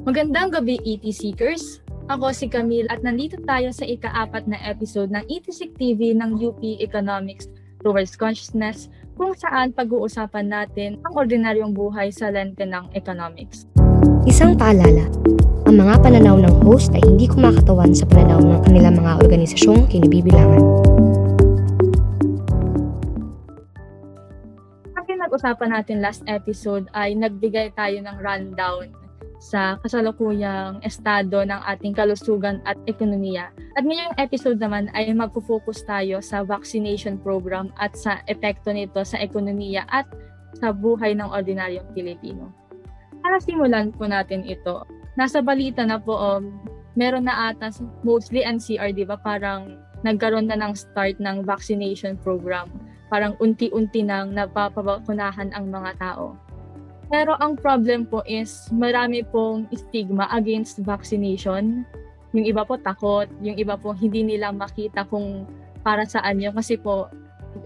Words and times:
Magandang 0.00 0.48
gabi, 0.48 0.80
ET 0.88 1.04
Seekers! 1.12 1.84
Ako 2.08 2.32
si 2.32 2.48
Camille 2.48 2.88
at 2.88 3.04
nandito 3.04 3.36
tayo 3.44 3.68
sa 3.68 3.84
ika-apat 3.84 4.48
na 4.48 4.56
episode 4.64 5.12
ng 5.12 5.20
ETSIC 5.28 5.76
TV 5.76 6.16
ng 6.16 6.40
UP 6.40 6.56
Economics 6.80 7.52
Towards 7.84 8.16
Consciousness 8.16 8.88
kung 9.20 9.36
saan 9.36 9.76
pag-uusapan 9.76 10.48
natin 10.48 10.96
ang 11.04 11.12
ordinaryong 11.20 11.76
buhay 11.76 12.08
sa 12.08 12.32
lente 12.32 12.64
ng 12.64 12.96
economics. 12.96 13.68
Isang 14.24 14.56
paalala, 14.56 15.04
ang 15.68 15.76
mga 15.76 16.00
pananaw 16.00 16.48
ng 16.48 16.64
host 16.64 16.96
ay 16.96 17.04
hindi 17.04 17.28
kumakatawan 17.28 17.92
sa 17.92 18.08
pananaw 18.08 18.40
ng 18.40 18.60
kanilang 18.64 18.96
mga 18.96 19.20
organisasyong 19.20 19.84
kinibibilangan. 19.84 20.64
Ang 24.96 25.04
pinag-usapan 25.04 25.76
natin 25.76 26.00
last 26.00 26.24
episode 26.24 26.88
ay 26.96 27.12
nagbigay 27.20 27.68
tayo 27.76 28.00
ng 28.00 28.16
rundown 28.16 28.96
sa 29.40 29.80
kasalukuyang 29.80 30.84
estado 30.84 31.40
ng 31.40 31.60
ating 31.64 31.96
kalusugan 31.96 32.60
at 32.68 32.76
ekonomiya. 32.84 33.48
At 33.74 33.88
ngayong 33.88 34.20
episode 34.20 34.60
naman 34.60 34.92
ay 34.92 35.08
magpo-focus 35.16 35.88
tayo 35.88 36.20
sa 36.20 36.44
vaccination 36.44 37.16
program 37.16 37.72
at 37.80 37.96
sa 37.96 38.20
epekto 38.28 38.68
nito 38.68 39.00
sa 39.00 39.16
ekonomiya 39.16 39.88
at 39.88 40.04
sa 40.60 40.76
buhay 40.76 41.16
ng 41.16 41.32
ordinaryong 41.32 41.88
Pilipino. 41.96 42.52
Para 43.24 43.40
simulan 43.40 43.96
po 43.96 44.04
natin 44.04 44.44
ito, 44.44 44.84
nasa 45.16 45.40
balita 45.40 45.88
na 45.88 45.96
po, 45.96 46.20
um, 46.20 46.60
meron 46.92 47.24
na 47.24 47.48
ata 47.48 47.72
mostly 48.04 48.44
NCR, 48.44 48.92
di 48.92 49.08
ba? 49.08 49.16
Parang 49.16 49.80
nagkaroon 50.04 50.52
na 50.52 50.60
ng 50.60 50.76
start 50.76 51.16
ng 51.16 51.48
vaccination 51.48 52.20
program. 52.20 52.68
Parang 53.08 53.40
unti-unti 53.40 54.04
nang 54.04 54.36
napapabakunahan 54.36 55.48
ang 55.56 55.72
mga 55.72 55.96
tao. 55.96 56.36
Pero 57.10 57.34
ang 57.42 57.58
problem 57.58 58.06
po 58.06 58.22
is 58.22 58.70
marami 58.70 59.26
pong 59.26 59.66
stigma 59.74 60.30
against 60.30 60.78
vaccination. 60.86 61.82
Yung 62.30 62.46
iba 62.46 62.62
po 62.62 62.78
takot, 62.78 63.26
yung 63.42 63.58
iba 63.58 63.74
po 63.74 63.90
hindi 63.90 64.22
nila 64.22 64.54
makita 64.54 65.02
kung 65.10 65.42
para 65.82 66.06
saan 66.06 66.38
yun. 66.38 66.54
Kasi 66.54 66.78
po, 66.78 67.10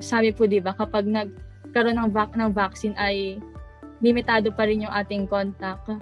sabi 0.00 0.32
po 0.32 0.48
di 0.48 0.64
ba 0.64 0.72
kapag 0.72 1.04
nagkaroon 1.04 2.00
ng, 2.00 2.10
vac- 2.16 2.40
ng 2.40 2.56
vaccine 2.56 2.96
ay 2.96 3.36
limitado 4.00 4.48
pa 4.48 4.64
rin 4.64 4.88
yung 4.88 4.94
ating 4.96 5.28
contact. 5.28 5.92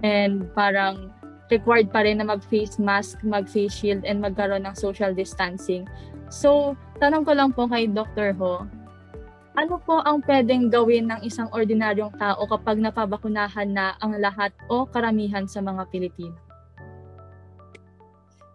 And 0.00 0.48
parang 0.56 1.12
required 1.52 1.92
pa 1.92 2.04
rin 2.04 2.20
na 2.20 2.28
mag-face 2.28 2.80
mask, 2.80 3.20
mag-face 3.24 3.72
shield, 3.72 4.08
and 4.08 4.24
magkaroon 4.24 4.64
ng 4.64 4.76
social 4.76 5.12
distancing. 5.12 5.84
So, 6.28 6.76
tanong 7.00 7.24
ko 7.24 7.32
lang 7.36 7.52
po 7.56 7.68
kay 7.68 7.88
Dr. 7.88 8.36
Ho, 8.40 8.68
ano 9.58 9.82
po 9.82 9.98
ang 10.06 10.22
pwedeng 10.22 10.70
gawin 10.70 11.10
ng 11.10 11.26
isang 11.26 11.50
ordinaryong 11.50 12.14
tao 12.14 12.46
kapag 12.46 12.78
napabakunahan 12.78 13.74
na 13.74 13.98
ang 13.98 14.14
lahat 14.14 14.54
o 14.70 14.86
karamihan 14.86 15.50
sa 15.50 15.58
mga 15.58 15.82
Pilipino? 15.90 16.38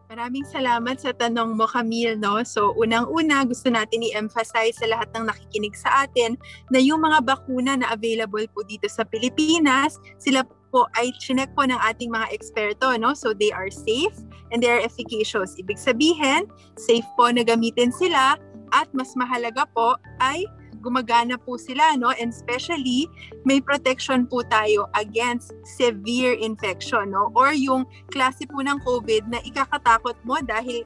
Maraming 0.07 0.45
salamat 0.45 1.01
sa 1.01 1.09
tanong 1.09 1.57
mo, 1.57 1.65
Camille. 1.65 2.15
No? 2.15 2.39
So, 2.45 2.71
unang-una, 2.77 3.43
gusto 3.49 3.73
natin 3.73 4.05
i-emphasize 4.05 4.77
sa 4.77 4.85
lahat 4.85 5.09
ng 5.11 5.25
nakikinig 5.25 5.73
sa 5.73 6.05
atin 6.05 6.37
na 6.69 6.77
yung 6.77 7.01
mga 7.01 7.25
bakuna 7.25 7.81
na 7.81 7.89
available 7.89 8.45
po 8.53 8.61
dito 8.61 8.85
sa 8.87 9.03
Pilipinas, 9.03 9.97
sila 10.21 10.45
po 10.69 10.85
ay 11.01 11.09
chinek 11.17 11.49
po 11.57 11.65
ng 11.65 11.81
ating 11.81 12.13
mga 12.13 12.29
eksperto. 12.29 12.93
No? 13.01 13.17
So, 13.17 13.33
they 13.33 13.49
are 13.49 13.73
safe 13.73 14.13
and 14.53 14.61
they 14.61 14.69
are 14.69 14.85
efficacious. 14.85 15.57
Ibig 15.57 15.81
sabihin, 15.81 16.45
safe 16.77 17.09
po 17.17 17.33
na 17.33 17.41
gamitin 17.41 17.89
sila 17.89 18.37
at 18.69 18.87
mas 18.93 19.17
mahalaga 19.17 19.65
po 19.73 19.97
ay 20.21 20.45
gumagana 20.83 21.39
po 21.39 21.55
sila, 21.55 21.95
no? 21.95 22.11
And 22.19 22.35
especially, 22.35 23.07
may 23.47 23.63
protection 23.63 24.27
po 24.27 24.43
tayo 24.43 24.91
against 24.99 25.55
severe 25.63 26.35
infection, 26.35 27.15
no? 27.15 27.31
Or 27.31 27.55
yung 27.55 27.87
klase 28.11 28.43
po 28.43 28.59
ng 28.59 28.83
COVID 28.83 29.31
na 29.31 29.39
ikakatakot 29.47 30.19
mo 30.27 30.43
dahil 30.43 30.83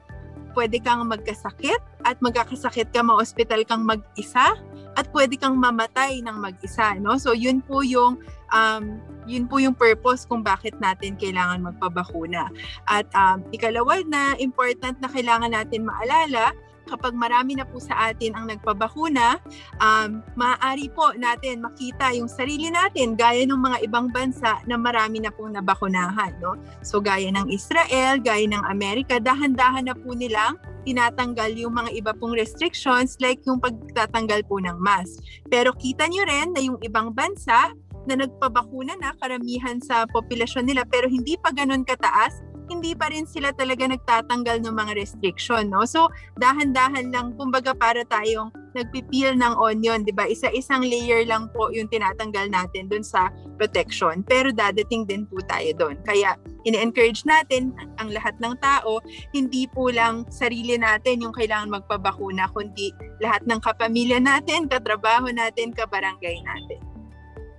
pwede 0.54 0.78
kang 0.82 1.06
magkasakit 1.06 1.82
at 2.06 2.18
magkakasakit 2.22 2.94
ka, 2.94 3.02
ma-hospital 3.02 3.62
kang 3.66 3.86
mag-isa 3.86 4.58
at 4.98 5.06
pwede 5.14 5.38
kang 5.38 5.58
mamatay 5.58 6.22
ng 6.26 6.38
mag-isa, 6.38 6.98
no? 6.98 7.18
So, 7.18 7.34
yun 7.34 7.62
po 7.62 7.82
yung 7.86 8.18
um, 8.54 8.84
yun 9.30 9.46
po 9.46 9.60
yung 9.60 9.76
purpose 9.76 10.24
kung 10.26 10.42
bakit 10.42 10.74
natin 10.82 11.20
kailangan 11.20 11.62
magpabakuna. 11.62 12.50
At 12.90 13.06
um, 13.14 13.46
ikalawa 13.54 14.02
na 14.08 14.34
important 14.40 14.98
na 15.04 15.12
kailangan 15.12 15.54
natin 15.54 15.86
maalala, 15.86 16.56
kapag 16.88 17.14
marami 17.14 17.60
na 17.60 17.68
po 17.68 17.78
sa 17.78 18.12
atin 18.12 18.34
ang 18.34 18.48
nagpabakuna, 18.48 19.38
um, 19.84 20.24
maaari 20.40 20.88
po 20.90 21.12
natin 21.20 21.62
makita 21.62 22.16
yung 22.16 22.32
sarili 22.32 22.72
natin 22.72 23.20
gaya 23.20 23.44
ng 23.44 23.60
mga 23.60 23.78
ibang 23.86 24.08
bansa 24.10 24.58
na 24.66 24.80
marami 24.80 25.20
na 25.20 25.30
pong 25.30 25.54
nabakunahan. 25.54 26.34
No? 26.40 26.56
So 26.82 27.04
gaya 27.04 27.28
ng 27.30 27.52
Israel, 27.52 28.24
gaya 28.24 28.48
ng 28.48 28.64
Amerika, 28.72 29.20
dahan-dahan 29.20 29.92
na 29.92 29.96
po 29.96 30.16
nilang 30.16 30.56
tinatanggal 30.88 31.52
yung 31.60 31.76
mga 31.76 31.92
iba 32.00 32.12
pong 32.16 32.32
restrictions 32.32 33.20
like 33.20 33.44
yung 33.44 33.60
pagtatanggal 33.60 34.48
po 34.48 34.64
ng 34.64 34.80
mask. 34.80 35.20
Pero 35.52 35.76
kita 35.76 36.08
nyo 36.08 36.24
rin 36.24 36.56
na 36.56 36.64
yung 36.64 36.80
ibang 36.80 37.12
bansa 37.12 37.76
na 38.08 38.16
nagpabakuna 38.16 38.96
na 38.96 39.12
karamihan 39.20 39.84
sa 39.84 40.08
populasyon 40.08 40.64
nila 40.64 40.88
pero 40.88 41.12
hindi 41.12 41.36
pa 41.36 41.52
ganun 41.52 41.84
kataas, 41.84 42.40
hindi 42.68 42.94
pa 42.94 43.10
rin 43.10 43.26
sila 43.26 43.52
talaga 43.56 43.88
nagtatanggal 43.88 44.64
ng 44.64 44.76
mga 44.76 44.94
restriction, 45.00 45.72
no? 45.72 45.88
So, 45.88 46.12
dahan-dahan 46.38 47.10
lang, 47.12 47.36
kumbaga 47.40 47.74
para 47.74 48.04
tayong 48.06 48.52
nagpipil 48.78 49.34
ng 49.40 49.54
onion, 49.58 50.06
di 50.06 50.14
ba? 50.14 50.30
Isa-isang 50.30 50.86
layer 50.86 51.26
lang 51.26 51.50
po 51.56 51.74
yung 51.74 51.90
tinatanggal 51.90 52.52
natin 52.54 52.92
dun 52.92 53.02
sa 53.02 53.34
protection. 53.58 54.22
Pero 54.22 54.54
dadating 54.54 55.10
din 55.10 55.26
po 55.26 55.42
tayo 55.50 55.74
doon. 55.74 55.98
Kaya, 56.06 56.38
ini-encourage 56.68 57.26
natin 57.26 57.74
ang 57.98 58.14
lahat 58.14 58.38
ng 58.44 58.54
tao, 58.62 59.02
hindi 59.34 59.66
po 59.72 59.90
lang 59.90 60.28
sarili 60.30 60.78
natin 60.78 61.26
yung 61.26 61.34
kailangan 61.34 61.82
magpabakuna, 61.82 62.52
kundi 62.54 62.94
lahat 63.24 63.42
ng 63.50 63.58
kapamilya 63.64 64.22
natin, 64.22 64.70
katrabaho 64.70 65.32
natin, 65.32 65.74
kabarangay 65.74 66.44
natin. 66.44 66.80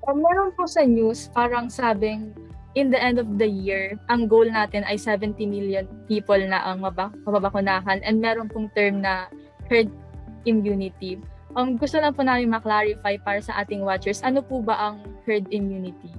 Meron 0.08 0.56
po 0.56 0.64
sa 0.64 0.88
news, 0.88 1.28
parang 1.36 1.68
sabing 1.68 2.32
in 2.78 2.94
the 2.94 3.00
end 3.02 3.18
of 3.18 3.26
the 3.42 3.50
year, 3.50 3.98
ang 4.06 4.30
goal 4.30 4.46
natin 4.46 4.86
ay 4.86 4.94
70 4.94 5.34
million 5.50 5.82
people 6.06 6.38
na 6.38 6.62
ang 6.62 6.78
mababakunahan 6.78 7.98
and 8.06 8.22
meron 8.22 8.46
pong 8.46 8.70
term 8.78 9.02
na 9.02 9.26
herd 9.66 9.90
immunity. 10.46 11.18
Um, 11.58 11.74
gusto 11.74 11.98
lang 11.98 12.14
po 12.14 12.22
namin 12.22 12.54
maklarify 12.54 13.18
para 13.18 13.42
sa 13.42 13.58
ating 13.66 13.82
watchers, 13.82 14.22
ano 14.22 14.38
po 14.46 14.62
ba 14.62 14.78
ang 14.78 15.02
herd 15.26 15.50
immunity? 15.50 16.14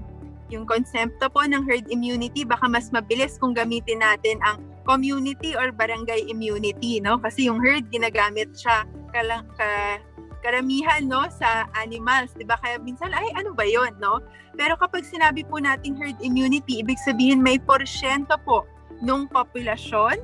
Yung 0.51 0.67
konsepto 0.67 1.31
po 1.31 1.47
ng 1.47 1.63
herd 1.63 1.87
immunity, 1.87 2.43
baka 2.43 2.67
mas 2.67 2.91
mabilis 2.91 3.39
kung 3.39 3.55
gamitin 3.55 4.03
natin 4.03 4.41
ang 4.43 4.59
community 4.83 5.55
or 5.55 5.71
barangay 5.71 6.27
immunity, 6.27 6.99
no? 6.99 7.21
Kasi 7.21 7.47
yung 7.47 7.63
herd, 7.63 7.87
ginagamit 7.93 8.51
siya 8.57 8.83
kalang, 9.15 9.45
ka, 9.55 10.01
karamihan 10.39 11.03
no 11.05 11.27
sa 11.29 11.67
animals, 11.75 12.31
'di 12.35 12.45
ba? 12.47 12.55
Kaya 12.59 12.79
minsan 12.79 13.11
ay 13.11 13.27
ano 13.35 13.51
ba 13.53 13.67
'yon, 13.67 13.95
no? 13.99 14.23
Pero 14.55 14.75
kapag 14.75 15.07
sinabi 15.07 15.43
po 15.47 15.59
nating 15.59 15.95
herd 15.99 16.19
immunity, 16.19 16.83
ibig 16.83 16.99
sabihin 17.03 17.39
may 17.43 17.59
porsyento 17.61 18.35
po 18.43 18.67
ng 18.99 19.27
populasyon 19.31 20.19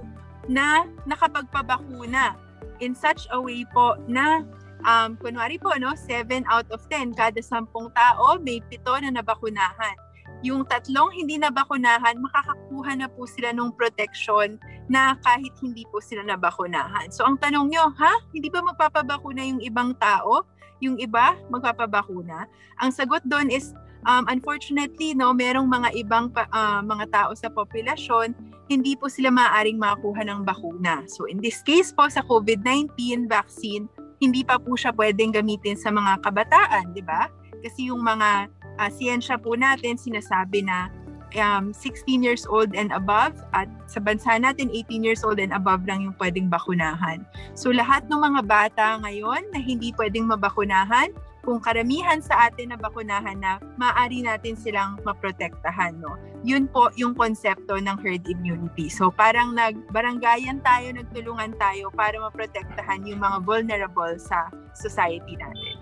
na 0.52 0.86
nakapagpabakuna 1.08 2.36
in 2.84 2.92
such 2.94 3.26
a 3.32 3.40
way 3.40 3.64
po 3.72 3.96
na 4.06 4.44
um, 4.84 5.16
kunwari 5.18 5.58
po, 5.58 5.74
no, 5.80 5.96
7 5.96 6.44
out 6.52 6.68
of 6.70 6.84
10, 6.92 7.16
kada 7.16 7.40
10 7.40 7.72
tao, 7.72 8.38
may 8.40 8.60
7 8.68 9.08
na 9.08 9.20
nabakunahan 9.20 9.96
yung 10.44 10.68
tatlong 10.68 11.14
hindi 11.14 11.40
nabakunahan, 11.40 12.20
makakakuha 12.20 12.92
na 13.00 13.08
po 13.08 13.24
sila 13.30 13.56
ng 13.56 13.72
protection 13.78 14.60
na 14.92 15.16
kahit 15.24 15.54
hindi 15.62 15.88
po 15.90 16.02
sila 16.04 16.26
nabakunahan. 16.26 17.10
So 17.10 17.26
ang 17.26 17.40
tanong 17.40 17.72
nyo, 17.72 17.90
ha? 17.96 18.14
Hindi 18.36 18.52
ba 18.52 18.62
magpapabakuna 18.62 19.42
yung 19.46 19.62
ibang 19.64 19.96
tao? 19.98 20.46
Yung 20.84 21.00
iba 21.00 21.40
magpapabakuna? 21.48 22.46
Ang 22.84 22.92
sagot 22.92 23.24
doon 23.26 23.50
is, 23.50 23.72
um, 24.06 24.28
unfortunately, 24.30 25.18
no, 25.18 25.34
merong 25.34 25.66
mga 25.66 25.90
ibang 25.98 26.30
uh, 26.36 26.82
mga 26.84 27.06
tao 27.10 27.32
sa 27.34 27.50
populasyon, 27.50 28.36
hindi 28.66 28.98
po 28.98 29.10
sila 29.10 29.30
maaaring 29.30 29.78
makakuha 29.78 30.26
ng 30.26 30.42
bakuna. 30.42 31.06
So 31.10 31.30
in 31.30 31.38
this 31.42 31.62
case 31.62 31.94
po 31.94 32.10
sa 32.10 32.26
COVID-19 32.26 33.30
vaccine, 33.30 33.86
hindi 34.22 34.42
pa 34.42 34.58
po 34.58 34.74
siya 34.74 34.96
pwedeng 34.96 35.36
gamitin 35.36 35.78
sa 35.78 35.92
mga 35.92 36.24
kabataan, 36.24 36.96
di 36.96 37.04
ba? 37.04 37.30
Kasi 37.62 37.92
yung 37.92 38.02
mga 38.02 38.50
uh, 38.78 38.92
siyensya 38.92 39.40
po 39.40 39.56
natin 39.56 40.00
sinasabi 40.00 40.66
na 40.66 40.92
um, 41.38 41.74
16 41.74 42.24
years 42.24 42.48
old 42.48 42.74
and 42.74 42.96
above 42.96 43.36
at 43.52 43.68
sa 43.92 44.00
bansa 44.00 44.40
natin 44.40 44.72
18 44.72 45.04
years 45.04 45.22
old 45.22 45.38
and 45.38 45.52
above 45.52 45.84
lang 45.84 46.06
yung 46.06 46.16
pwedeng 46.18 46.48
bakunahan. 46.48 47.24
So 47.54 47.72
lahat 47.72 48.08
ng 48.08 48.20
mga 48.20 48.42
bata 48.48 48.86
ngayon 49.04 49.52
na 49.52 49.60
hindi 49.60 49.92
pwedeng 50.00 50.32
mabakunahan, 50.32 51.12
kung 51.46 51.62
karamihan 51.62 52.18
sa 52.26 52.50
atin 52.50 52.74
na 52.74 52.78
bakunahan 52.82 53.38
na, 53.38 53.62
maaari 53.78 54.26
natin 54.26 54.58
silang 54.58 54.98
maprotektahan. 55.06 55.94
No? 56.02 56.18
Yun 56.42 56.66
po 56.66 56.90
yung 56.98 57.14
konsepto 57.14 57.78
ng 57.78 58.02
herd 58.02 58.26
immunity. 58.26 58.90
So 58.90 59.14
parang 59.14 59.54
nagbaranggayan 59.54 60.66
tayo, 60.66 60.90
nagtulungan 60.90 61.54
tayo 61.62 61.94
para 61.94 62.18
maprotektahan 62.18 63.06
yung 63.06 63.22
mga 63.22 63.46
vulnerable 63.46 64.18
sa 64.18 64.50
society 64.74 65.38
natin. 65.38 65.75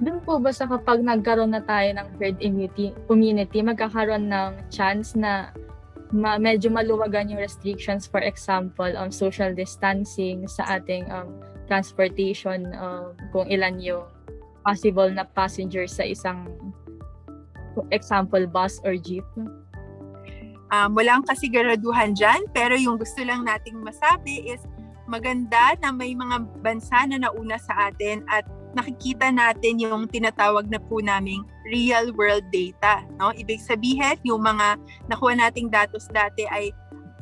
Dun 0.00 0.20
po 0.20 0.36
ba 0.36 0.52
sa 0.52 0.68
kapag 0.68 1.00
nagkaroon 1.00 1.56
na 1.56 1.64
tayo 1.64 1.88
ng 1.96 2.08
herd 2.20 2.36
immunity, 2.44 2.92
community, 3.08 3.64
magkakaroon 3.64 4.28
ng 4.28 4.52
chance 4.68 5.16
na 5.16 5.52
ma- 6.12 6.38
medyo 6.38 6.68
maluwagan 6.68 7.32
yung 7.32 7.40
restrictions, 7.40 8.04
for 8.04 8.20
example, 8.20 8.88
um, 8.96 9.08
social 9.08 9.56
distancing 9.56 10.44
sa 10.44 10.78
ating 10.78 11.08
um, 11.08 11.40
transportation, 11.64 12.68
um, 12.76 13.16
kung 13.32 13.48
ilan 13.48 13.80
yung 13.80 14.04
possible 14.62 15.08
na 15.08 15.24
passengers 15.24 15.96
sa 15.96 16.04
isang 16.04 16.44
example, 17.92 18.44
bus 18.48 18.80
or 18.84 18.96
jeep? 18.96 19.24
Um, 20.74 20.98
wala 20.98 21.22
ang 21.22 21.24
kasiguraduhan 21.24 22.18
dyan, 22.18 22.50
pero 22.50 22.74
yung 22.74 22.98
gusto 22.98 23.22
lang 23.22 23.46
nating 23.46 23.78
masabi 23.78 24.50
is 24.50 24.60
maganda 25.06 25.78
na 25.78 25.94
may 25.94 26.10
mga 26.12 26.42
bansa 26.60 27.06
na 27.06 27.22
nauna 27.22 27.54
sa 27.62 27.88
atin 27.88 28.26
at 28.26 28.42
nakikita 28.74 29.30
natin 29.30 29.78
yung 29.82 30.08
tinatawag 30.10 30.66
na 30.66 30.80
po 30.80 30.98
naming 30.98 31.44
real 31.68 32.10
world 32.16 32.44
data. 32.50 33.04
No? 33.20 33.30
Ibig 33.34 33.62
sabihin, 33.62 34.18
yung 34.26 34.42
mga 34.42 34.80
nakuha 35.10 35.36
nating 35.36 35.70
datos 35.70 36.08
dati 36.10 36.48
ay 36.48 36.74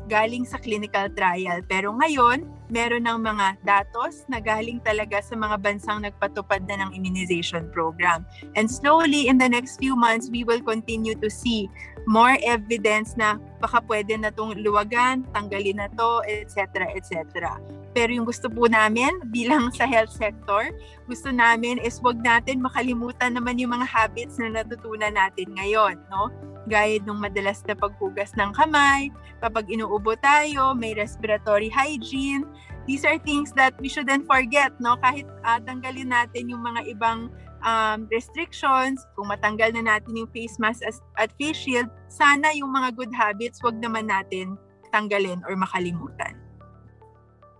galing 0.06 0.44
sa 0.44 0.60
clinical 0.60 1.08
trial. 1.16 1.64
Pero 1.64 1.92
ngayon, 1.96 2.44
meron 2.68 3.08
ng 3.08 3.20
mga 3.24 3.60
datos 3.64 4.24
na 4.28 4.40
galing 4.40 4.80
talaga 4.84 5.20
sa 5.20 5.36
mga 5.36 5.56
bansang 5.60 6.04
nagpatupad 6.04 6.64
na 6.68 6.84
ng 6.84 6.90
immunization 6.96 7.68
program. 7.72 8.24
And 8.56 8.68
slowly, 8.68 9.28
in 9.28 9.40
the 9.40 9.48
next 9.48 9.80
few 9.80 9.96
months, 9.96 10.28
we 10.28 10.44
will 10.44 10.60
continue 10.60 11.16
to 11.20 11.28
see 11.28 11.68
more 12.04 12.36
evidence 12.44 13.16
na 13.16 13.40
baka 13.60 13.80
pwede 13.88 14.16
na 14.20 14.28
itong 14.28 14.60
luwagan, 14.60 15.24
tanggalin 15.32 15.80
na 15.80 15.88
to, 15.96 16.20
etc. 16.28 16.88
etc. 16.92 17.56
Pero 17.94 18.10
yung 18.10 18.26
gusto 18.26 18.50
po 18.50 18.66
namin 18.66 19.22
bilang 19.30 19.70
sa 19.70 19.86
health 19.86 20.10
sector, 20.10 20.74
gusto 21.06 21.30
namin 21.30 21.78
is 21.78 22.02
wag 22.02 22.18
natin 22.18 22.58
makalimutan 22.58 23.38
naman 23.38 23.56
yung 23.62 23.70
mga 23.70 23.86
habits 23.86 24.36
na 24.42 24.50
natutunan 24.50 25.14
natin 25.14 25.54
ngayon, 25.54 26.02
no? 26.10 26.28
Gaya 26.66 26.98
nung 27.06 27.22
madalas 27.22 27.62
na 27.70 27.78
paghugas 27.78 28.34
ng 28.34 28.50
kamay, 28.58 29.14
kapag 29.38 29.70
inuubo 29.70 30.18
tayo, 30.18 30.74
may 30.74 30.90
respiratory 30.98 31.70
hygiene. 31.70 32.42
These 32.84 33.06
are 33.06 33.16
things 33.22 33.54
that 33.54 33.78
we 33.78 33.86
shouldn't 33.86 34.26
forget, 34.26 34.74
no? 34.82 34.98
Kahit 34.98 35.30
uh, 35.46 35.62
tanggalin 35.62 36.10
natin 36.10 36.50
yung 36.50 36.66
mga 36.66 36.90
ibang 36.90 37.30
um, 37.62 38.10
restrictions, 38.10 39.06
kung 39.14 39.30
matanggal 39.30 39.72
na 39.72 39.96
natin 39.96 40.18
yung 40.18 40.30
face 40.34 40.58
mask 40.58 40.82
as, 40.82 40.98
at 41.16 41.30
face 41.38 41.56
shield, 41.56 41.88
sana 42.10 42.52
yung 42.52 42.74
mga 42.74 42.96
good 42.98 43.12
habits, 43.14 43.62
wag 43.62 43.78
naman 43.78 44.10
natin 44.10 44.58
tanggalin 44.92 45.42
or 45.48 45.54
makalimutan. 45.56 46.43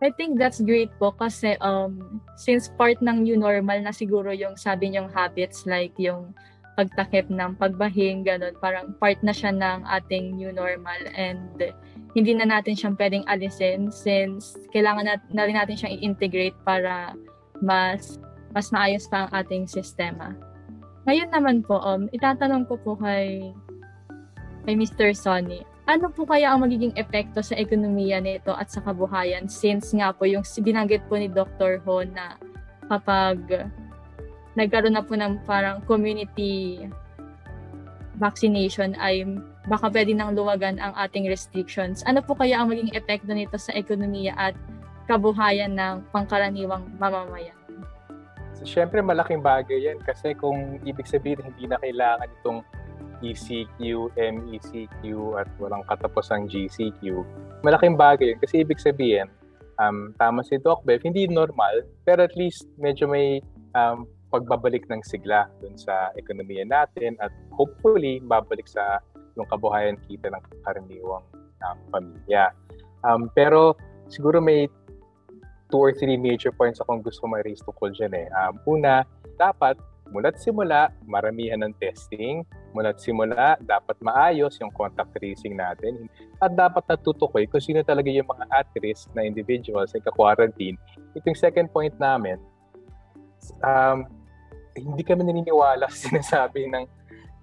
I 0.03 0.11
think 0.11 0.39
that's 0.43 0.59
great 0.59 0.91
po 0.99 1.15
kasi 1.15 1.55
um, 1.63 2.21
since 2.35 2.67
part 2.75 2.99
ng 2.99 3.23
new 3.23 3.39
normal 3.39 3.79
na 3.83 3.95
siguro 3.95 4.35
yung 4.35 4.59
sabi 4.59 4.91
niyong 4.91 5.11
habits 5.15 5.65
like 5.71 5.95
yung 5.99 6.35
pagtakip 6.75 7.31
ng 7.31 7.55
pagbahing, 7.55 8.27
ganun. 8.27 8.55
Parang 8.59 8.99
part 8.99 9.19
na 9.23 9.31
siya 9.31 9.55
ng 9.55 9.87
ating 9.87 10.35
new 10.35 10.51
normal 10.51 10.99
and 11.15 11.55
hindi 12.19 12.35
na 12.35 12.47
natin 12.47 12.75
siyang 12.75 12.99
pwedeng 12.99 13.27
alisin 13.31 13.95
since 13.95 14.59
kailangan 14.75 15.07
na, 15.07 15.17
na 15.31 15.47
rin 15.47 15.55
natin 15.55 15.79
siyang 15.79 15.95
i-integrate 15.99 16.59
para 16.67 17.15
mas 17.63 18.19
mas 18.55 18.71
maayos 18.71 19.07
pa 19.11 19.27
ang 19.27 19.31
ating 19.35 19.67
sistema. 19.67 20.35
Ngayon 21.05 21.31
naman 21.35 21.57
po, 21.67 21.83
um, 21.83 22.07
itatanong 22.15 22.65
ko 22.71 22.79
po 22.81 22.95
kay, 22.97 23.51
kay 24.65 24.75
Mr. 24.79 25.11
Sonny, 25.13 25.67
ano 25.85 26.09
po 26.09 26.25
kaya 26.25 26.49
ang 26.49 26.65
magiging 26.65 26.97
epekto 26.97 27.45
sa 27.45 27.57
ekonomiya 27.61 28.17
nito 28.21 28.57
at 28.57 28.73
sa 28.73 28.81
kabuhayan 28.81 29.45
since 29.53 29.93
nga 29.93 30.17
po 30.17 30.25
yung 30.25 30.45
binanggit 30.65 31.05
po 31.13 31.21
ni 31.21 31.29
Dr. 31.29 31.85
Ho 31.85 32.01
na 32.01 32.41
kapag 32.89 33.69
nagkaroon 34.57 34.97
na 34.97 35.05
po 35.05 35.13
ng 35.13 35.45
parang 35.45 35.85
community 35.85 36.81
vaccination 38.17 38.97
ay 38.97 39.27
baka 39.67 39.91
pwede 39.91 40.15
nang 40.15 40.33
luwagan 40.33 40.81
ang 40.81 40.95
ating 40.97 41.27
restrictions. 41.29 42.01
Ano 42.07 42.25
po 42.25 42.33
kaya 42.33 42.63
ang 42.63 42.71
maging 42.71 42.95
epekto 42.95 43.33
nito 43.35 43.59
sa 43.61 43.75
ekonomiya 43.77 44.33
at 44.39 44.55
kabuhayan 45.11 45.77
ng 45.77 46.07
pangkaraniwang 46.15 46.85
mamamayan? 46.97 47.57
So, 48.55 48.65
Siyempre 48.65 49.03
malaking 49.03 49.43
bagay 49.43 49.91
yan 49.91 49.99
kasi 50.01 50.33
kung 50.39 50.81
ibig 50.87 51.11
sabihin 51.11 51.43
hindi 51.43 51.67
na 51.67 51.77
kailangan 51.83 52.31
itong 52.41 52.63
ECQ, 53.33 54.13
MECQ 54.17 55.03
at 55.41 55.49
walang 55.57 55.85
katapos 55.89 56.29
ang 56.29 56.45
GCQ, 56.51 57.25
malaking 57.65 57.97
bagay 57.97 58.35
yun 58.35 58.39
kasi 58.45 58.61
ibig 58.61 58.77
sabihin 58.77 59.33
um, 59.81 60.13
tama 60.21 60.45
si 60.45 60.61
Doc 60.61 60.85
Bev, 60.85 61.01
hindi 61.01 61.25
normal 61.27 61.89
pero 62.05 62.23
at 62.23 62.37
least 62.37 62.69
medyo 62.77 63.09
may 63.09 63.41
um, 63.73 64.05
pagbabalik 64.35 64.85
ng 64.91 65.01
sigla 65.07 65.47
dun 65.63 65.79
sa 65.79 66.11
ekonomiya 66.19 66.67
natin 66.67 67.15
at 67.23 67.31
hopefully 67.55 68.19
babalik 68.27 68.67
sa 68.67 68.99
yung 69.39 69.47
kabuhayan 69.47 69.95
kita 70.11 70.31
ng 70.31 70.43
karaniwang 70.67 71.23
um, 71.63 71.79
pamilya. 71.91 72.51
Um, 73.07 73.31
pero 73.35 73.79
siguro 74.11 74.43
may 74.43 74.67
two 75.71 75.81
or 75.81 75.95
three 75.95 76.19
major 76.19 76.51
points 76.51 76.83
akong 76.83 77.03
gusto 77.03 77.27
ma-raise 77.27 77.63
tungkol 77.63 77.95
dyan 77.95 78.15
eh. 78.15 78.27
Um, 78.35 78.59
una, 78.67 79.07
dapat 79.39 79.79
mula't 80.13 80.37
simula, 80.37 80.93
maramihan 81.09 81.61
ng 81.65 81.73
testing. 81.81 82.45
Mula't 82.77 83.01
simula, 83.01 83.57
dapat 83.63 83.97
maayos 84.05 84.59
yung 84.61 84.73
contact 84.75 85.15
tracing 85.17 85.57
natin. 85.57 86.11
At 86.43 86.53
dapat 86.53 86.85
natutukoy 86.91 87.49
kung 87.49 87.63
sino 87.63 87.81
talaga 87.81 88.11
yung 88.13 88.29
mga 88.29 88.45
at-risk 88.53 89.09
na 89.17 89.25
individuals 89.25 89.95
na 89.95 90.03
ka-quarantine. 90.05 90.77
Ito 91.17 91.25
yung 91.25 91.39
second 91.39 91.69
point 91.73 91.95
namin. 91.97 92.37
Um, 93.65 94.09
hindi 94.75 95.03
kami 95.07 95.23
naniniwala 95.25 95.87
sa 95.93 96.11
sinasabi 96.11 96.69
ng 96.69 96.85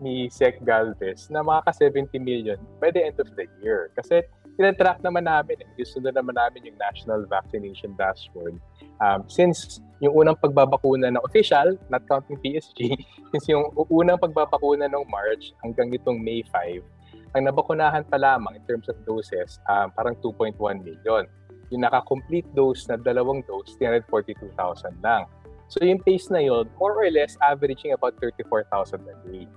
ni 0.01 0.27
Sec 0.33 0.57
Galvez 0.65 1.29
na 1.29 1.45
makaka-70 1.45 2.17
million 2.17 2.57
by 2.81 2.89
the 2.89 3.05
end 3.05 3.21
of 3.21 3.29
the 3.37 3.45
year. 3.61 3.93
Kasi 3.93 4.25
tinatrack 4.61 5.01
naman 5.01 5.25
namin, 5.25 5.57
eh. 5.65 5.69
gusto 5.73 5.97
na 5.97 6.13
naman 6.13 6.37
namin 6.37 6.69
yung 6.69 6.77
National 6.77 7.25
Vaccination 7.25 7.97
Dashboard. 7.97 8.61
Um, 9.01 9.25
since 9.25 9.81
yung 9.97 10.13
unang 10.13 10.37
pagbabakuna 10.37 11.09
ng 11.09 11.23
official, 11.25 11.73
not 11.89 12.05
counting 12.05 12.37
PSG, 12.37 12.93
since 13.33 13.49
yung 13.49 13.73
unang 13.89 14.21
pagbabakuna 14.21 14.85
ng 14.85 15.05
March 15.09 15.57
hanggang 15.65 15.89
itong 15.89 16.21
May 16.21 16.45
5, 16.45 16.85
ang 17.33 17.49
nabakunahan 17.49 18.05
pa 18.05 18.21
lamang 18.21 18.61
in 18.61 18.63
terms 18.69 18.85
of 18.85 19.01
doses, 19.01 19.57
um, 19.65 19.89
parang 19.97 20.13
2.1 20.21 20.53
million. 20.85 21.25
Yung 21.73 21.81
naka-complete 21.81 22.45
dose 22.53 22.85
na 22.85 23.01
dalawang 23.01 23.41
dose, 23.49 23.73
342,000 23.81 25.01
lang. 25.01 25.25
So 25.71 25.81
yung 25.81 26.03
pace 26.03 26.27
na 26.29 26.43
yun, 26.43 26.69
more 26.77 26.93
or 26.93 27.09
less 27.09 27.39
averaging 27.41 27.95
about 27.95 28.19
34,000 28.19 29.01
a 29.07 29.15
day. 29.25 29.47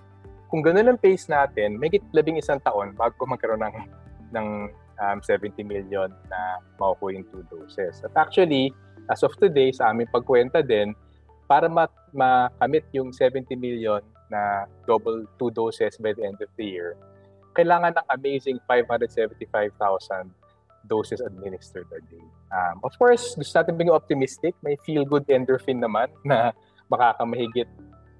Kung 0.49 0.63
ganun 0.63 0.95
ang 0.95 1.01
pace 1.03 1.27
natin, 1.27 1.77
may 1.77 1.91
labing 2.15 2.39
isang 2.39 2.63
taon 2.63 2.95
bago 2.95 3.27
magkaroon 3.27 3.61
ng, 3.61 3.77
ng 4.31 4.49
um, 5.01 5.19
70 5.23 5.63
million 5.65 6.11
na 6.31 6.41
makukuha 6.79 7.21
yung 7.21 7.27
two 7.31 7.43
doses. 7.51 8.03
At 8.05 8.15
actually, 8.15 8.75
as 9.11 9.23
of 9.23 9.35
today, 9.37 9.73
sa 9.73 9.91
aming 9.91 10.11
pagkwenta 10.11 10.63
din, 10.65 10.95
para 11.47 11.69
ma- 11.69 11.91
makamit 12.15 12.87
yung 12.95 13.13
70 13.13 13.53
million 13.57 14.01
na 14.33 14.65
double 14.89 15.29
two 15.37 15.53
doses 15.53 15.97
by 16.01 16.17
the 16.17 16.25
end 16.25 16.41
of 16.41 16.49
the 16.57 16.65
year, 16.65 16.97
kailangan 17.55 17.95
ng 17.95 18.07
amazing 18.11 18.59
575,000 18.67 20.33
doses 20.89 21.21
administered 21.21 21.89
a 21.97 22.01
day. 22.13 22.27
Um, 22.53 22.81
of 22.85 22.93
course, 23.01 23.37
gusto 23.37 23.55
natin 23.57 23.81
being 23.81 23.95
optimistic. 23.95 24.53
May 24.61 24.77
feel-good 24.85 25.25
endorphin 25.33 25.81
naman 25.81 26.13
na 26.29 26.53
makakamahigit 26.93 27.69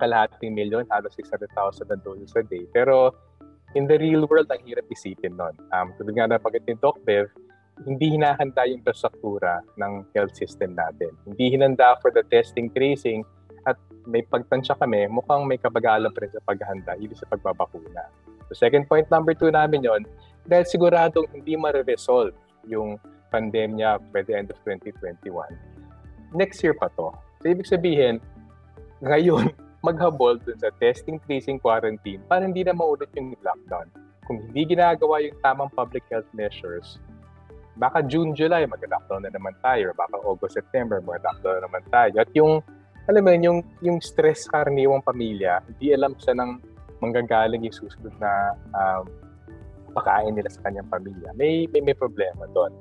kalahating 0.01 0.57
milyon, 0.57 0.89
halos 0.91 1.15
600,000 1.15 1.87
na 1.87 1.97
doses 2.01 2.33
a 2.35 2.43
day. 2.43 2.67
Pero 2.73 3.15
in 3.75 3.91
the 3.91 3.99
real 3.99 4.27
world, 4.31 4.49
ang 4.51 4.63
hirap 4.63 4.87
isipin 4.91 5.35
nun. 5.39 5.55
Um, 5.75 5.93
tulad 5.99 6.15
nga 6.15 6.27
na 6.35 6.39
pag 6.39 6.55
ni 6.55 6.75
Doc 6.79 6.99
Bev, 7.03 7.31
hindi 7.83 8.15
hinahanda 8.15 8.63
yung 8.71 8.81
infrastruktura 8.81 9.59
ng 9.77 10.07
health 10.15 10.35
system 10.39 10.79
natin. 10.79 11.11
Hindi 11.27 11.59
hinanda 11.59 11.99
for 11.99 12.15
the 12.15 12.23
testing, 12.31 12.71
tracing, 12.71 13.27
at 13.67 13.75
may 14.07 14.23
pagtansya 14.23 14.79
kami, 14.79 15.11
mukhang 15.11 15.43
may 15.49 15.59
kabagalan 15.59 16.13
pa 16.15 16.23
rin 16.23 16.31
sa 16.31 16.43
paghahanda, 16.47 16.95
ibig 17.03 17.19
sa 17.19 17.27
pagbabakuna. 17.27 18.07
So 18.47 18.53
second 18.55 18.87
point 18.87 19.09
number 19.09 19.33
two 19.33 19.49
namin 19.49 19.83
yon 19.83 20.05
dahil 20.45 20.69
siguradong 20.69 21.33
hindi 21.33 21.57
ma-resolve 21.57 22.37
yung 22.69 23.01
pandemya 23.33 23.99
by 24.13 24.23
the 24.23 24.37
end 24.37 24.53
of 24.53 24.59
2021. 24.63 25.25
Next 26.37 26.61
year 26.63 26.77
pa 26.77 26.93
to. 26.95 27.11
So, 27.41 27.45
ibig 27.51 27.67
sabihin, 27.67 28.21
ngayon, 29.03 29.51
maghabol 29.85 30.41
dun 30.41 30.57
sa 30.57 30.73
testing, 30.81 31.21
tracing, 31.29 31.61
quarantine 31.61 32.25
para 32.25 32.49
hindi 32.49 32.65
na 32.65 32.73
maulit 32.73 33.13
yung 33.13 33.37
lockdown. 33.45 33.93
Kung 34.25 34.41
hindi 34.41 34.73
ginagawa 34.73 35.21
yung 35.21 35.37
tamang 35.45 35.69
public 35.77 36.01
health 36.09 36.27
measures, 36.33 36.97
baka 37.77 38.01
June, 38.09 38.33
July, 38.33 38.65
mag-lockdown 38.65 39.29
na 39.29 39.31
naman 39.31 39.53
tayo. 39.61 39.93
Baka 39.93 40.17
August, 40.25 40.57
September, 40.57 41.05
mag-lockdown 41.05 41.61
na 41.61 41.63
naman 41.69 41.85
tayo. 41.93 42.17
At 42.17 42.33
yung, 42.33 42.65
alam 43.05 43.21
mo 43.21 43.29
yun, 43.37 43.43
yung, 43.45 43.59
yung 43.85 43.99
stress 44.01 44.49
karaniwang 44.49 45.05
pamilya, 45.05 45.61
hindi 45.69 45.93
alam 45.93 46.17
siya 46.17 46.33
ng 46.41 46.51
manggagaling 47.05 47.69
yung 47.69 47.77
susunod 47.77 48.17
na 48.17 48.57
um, 48.73 49.05
pakain 49.93 50.33
nila 50.33 50.49
sa 50.49 50.65
kanyang 50.65 50.89
pamilya. 50.89 51.29
May, 51.37 51.69
may, 51.69 51.93
may 51.93 51.97
problema 51.97 52.49
doon. 52.57 52.73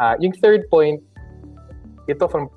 Uh, 0.00 0.16
yung 0.24 0.32
third 0.40 0.64
point, 0.72 1.04
ito 2.08 2.24
from 2.32 2.48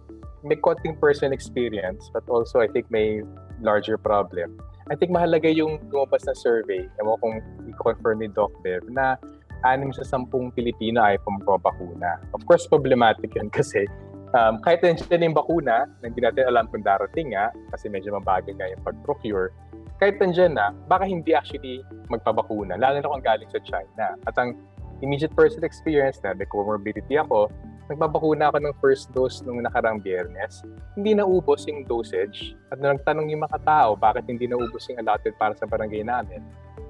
may 0.47 0.55
konting 0.55 0.95
personal 0.97 1.35
experience, 1.35 2.07
but 2.15 2.23
also 2.31 2.63
I 2.63 2.69
think 2.71 2.87
may 2.89 3.21
larger 3.61 3.97
problem. 3.97 4.57
I 4.89 4.97
think 4.97 5.13
mahalaga 5.13 5.47
yung 5.47 5.79
lumabas 5.87 6.25
na 6.27 6.35
survey, 6.35 6.89
ewan 6.99 7.17
kung 7.21 7.35
i-confirm 7.69 8.19
ni 8.19 8.29
Doc 8.33 8.51
Bev, 8.65 8.83
na 8.89 9.15
anim 9.63 9.93
sa 9.93 10.01
sampung 10.01 10.49
Pilipino 10.51 10.99
ay 10.99 11.21
pumapabakuna. 11.21 12.19
Of 12.33 12.43
course, 12.49 12.65
problematic 12.65 13.31
yun 13.37 13.53
kasi 13.57 13.85
um, 14.33 14.59
kahit 14.63 14.81
nandiyan 14.81 15.31
yung 15.31 15.37
bakuna, 15.37 15.87
na 16.01 16.03
hindi 16.03 16.21
natin 16.23 16.49
alam 16.49 16.67
kung 16.71 16.83
darating 16.83 17.35
nga, 17.35 17.51
kasi 17.71 17.87
medyo 17.87 18.15
mabagal 18.17 18.55
nga 18.57 18.67
yung 18.67 18.81
pag-procure, 18.83 19.53
kahit 20.01 20.17
nandiyan 20.17 20.57
na, 20.57 20.73
baka 20.89 21.05
hindi 21.05 21.37
actually 21.37 21.85
magpabakuna, 22.09 22.75
lalo 22.79 22.97
na 22.99 23.07
kung 23.07 23.23
galing 23.23 23.49
sa 23.53 23.61
China. 23.61 24.17
At 24.25 24.35
ang 24.41 24.57
immediate 25.05 25.33
personal 25.37 25.69
experience 25.69 26.17
na, 26.25 26.33
may 26.33 26.49
comorbidity 26.49 27.21
ako, 27.21 27.53
nagbabakuna 27.91 28.47
ako 28.47 28.57
ng 28.63 28.75
first 28.79 29.11
dose 29.11 29.43
nung 29.43 29.59
nakarang 29.59 29.99
biyernes, 29.99 30.63
hindi 30.95 31.11
naubos 31.11 31.67
yung 31.67 31.83
dosage. 31.83 32.55
At 32.71 32.79
nung 32.79 32.95
nagtanong 32.95 33.27
yung 33.27 33.43
mga 33.43 33.59
tao, 33.67 33.99
bakit 33.99 34.31
hindi 34.31 34.47
naubos 34.47 34.87
yung 34.87 35.03
allotted 35.03 35.35
para 35.35 35.51
sa 35.59 35.67
barangay 35.67 36.07
namin, 36.07 36.39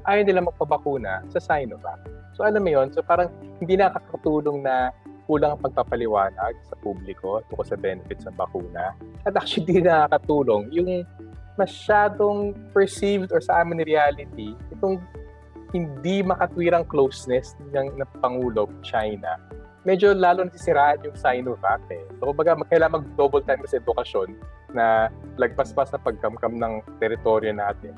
ayaw 0.05 0.21
nila 0.21 0.45
magpabakuna 0.45 1.25
sa 1.33 1.41
Sinovac. 1.41 1.97
So 2.37 2.45
alam 2.45 2.61
mo 2.61 2.69
yun, 2.69 2.93
so 2.93 3.01
parang 3.01 3.33
hindi 3.57 3.81
nakakatulong 3.81 4.61
na 4.61 4.93
kulang 5.25 5.57
ang 5.57 5.61
pagpapaliwanag 5.63 6.53
sa 6.67 6.75
publiko 6.81 7.41
tungkol 7.49 7.65
sa 7.65 7.77
benefits 7.77 8.27
ng 8.27 8.35
bakuna. 8.37 8.93
At 9.25 9.33
actually, 9.37 9.79
hindi 9.79 9.87
nakakatulong 9.87 10.69
yung 10.75 11.07
masyadong 11.55 12.57
perceived 12.75 13.29
or 13.31 13.41
sa 13.41 13.61
amin 13.61 13.83
reality, 13.85 14.53
itong 14.73 14.99
hindi 15.71 16.19
makatwirang 16.19 16.83
closeness 16.83 17.55
ng, 17.71 17.95
ng 17.95 18.09
Pangulo 18.19 18.67
China 18.83 19.39
medyo 19.83 20.13
lalo 20.13 20.45
nasisiraan 20.45 21.01
yung 21.05 21.17
Sinovac 21.17 21.81
eh. 21.89 22.05
So, 22.21 22.33
kumbaga, 22.33 22.57
kailangan 22.69 23.01
mag-double 23.01 23.43
time 23.45 23.61
sa 23.65 23.81
edukasyon 23.81 24.29
na 24.77 25.09
lagpas-pas 25.41 25.89
na 25.91 25.99
pagkamkam 25.99 26.57
ng 26.57 26.73
teritoryo 27.01 27.51
natin. 27.51 27.97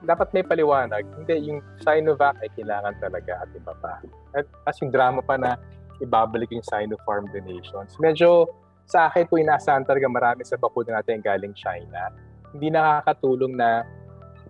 Dapat 0.00 0.32
may 0.32 0.44
paliwanag. 0.44 1.04
Hindi, 1.16 1.52
yung 1.52 1.60
Sinovac 1.84 2.40
ay 2.40 2.48
kailangan 2.56 2.96
talaga 2.98 3.44
at 3.44 3.48
iba 3.52 3.72
pa. 3.78 4.00
At 4.32 4.48
as 4.64 4.80
yung 4.80 4.88
drama 4.90 5.20
pa 5.20 5.36
na 5.36 5.60
ibabalik 6.00 6.48
yung 6.50 6.64
Sinopharm 6.64 7.28
donations. 7.30 7.94
Medyo 8.00 8.48
sa 8.88 9.06
akin, 9.06 9.28
kung 9.30 9.44
inaasahan 9.44 9.86
talaga 9.86 10.10
marami 10.10 10.42
sa 10.42 10.58
bakuna 10.58 10.98
natin 10.98 11.22
galing 11.22 11.54
China, 11.54 12.10
hindi 12.50 12.74
nakakatulong 12.74 13.54
na 13.54 13.86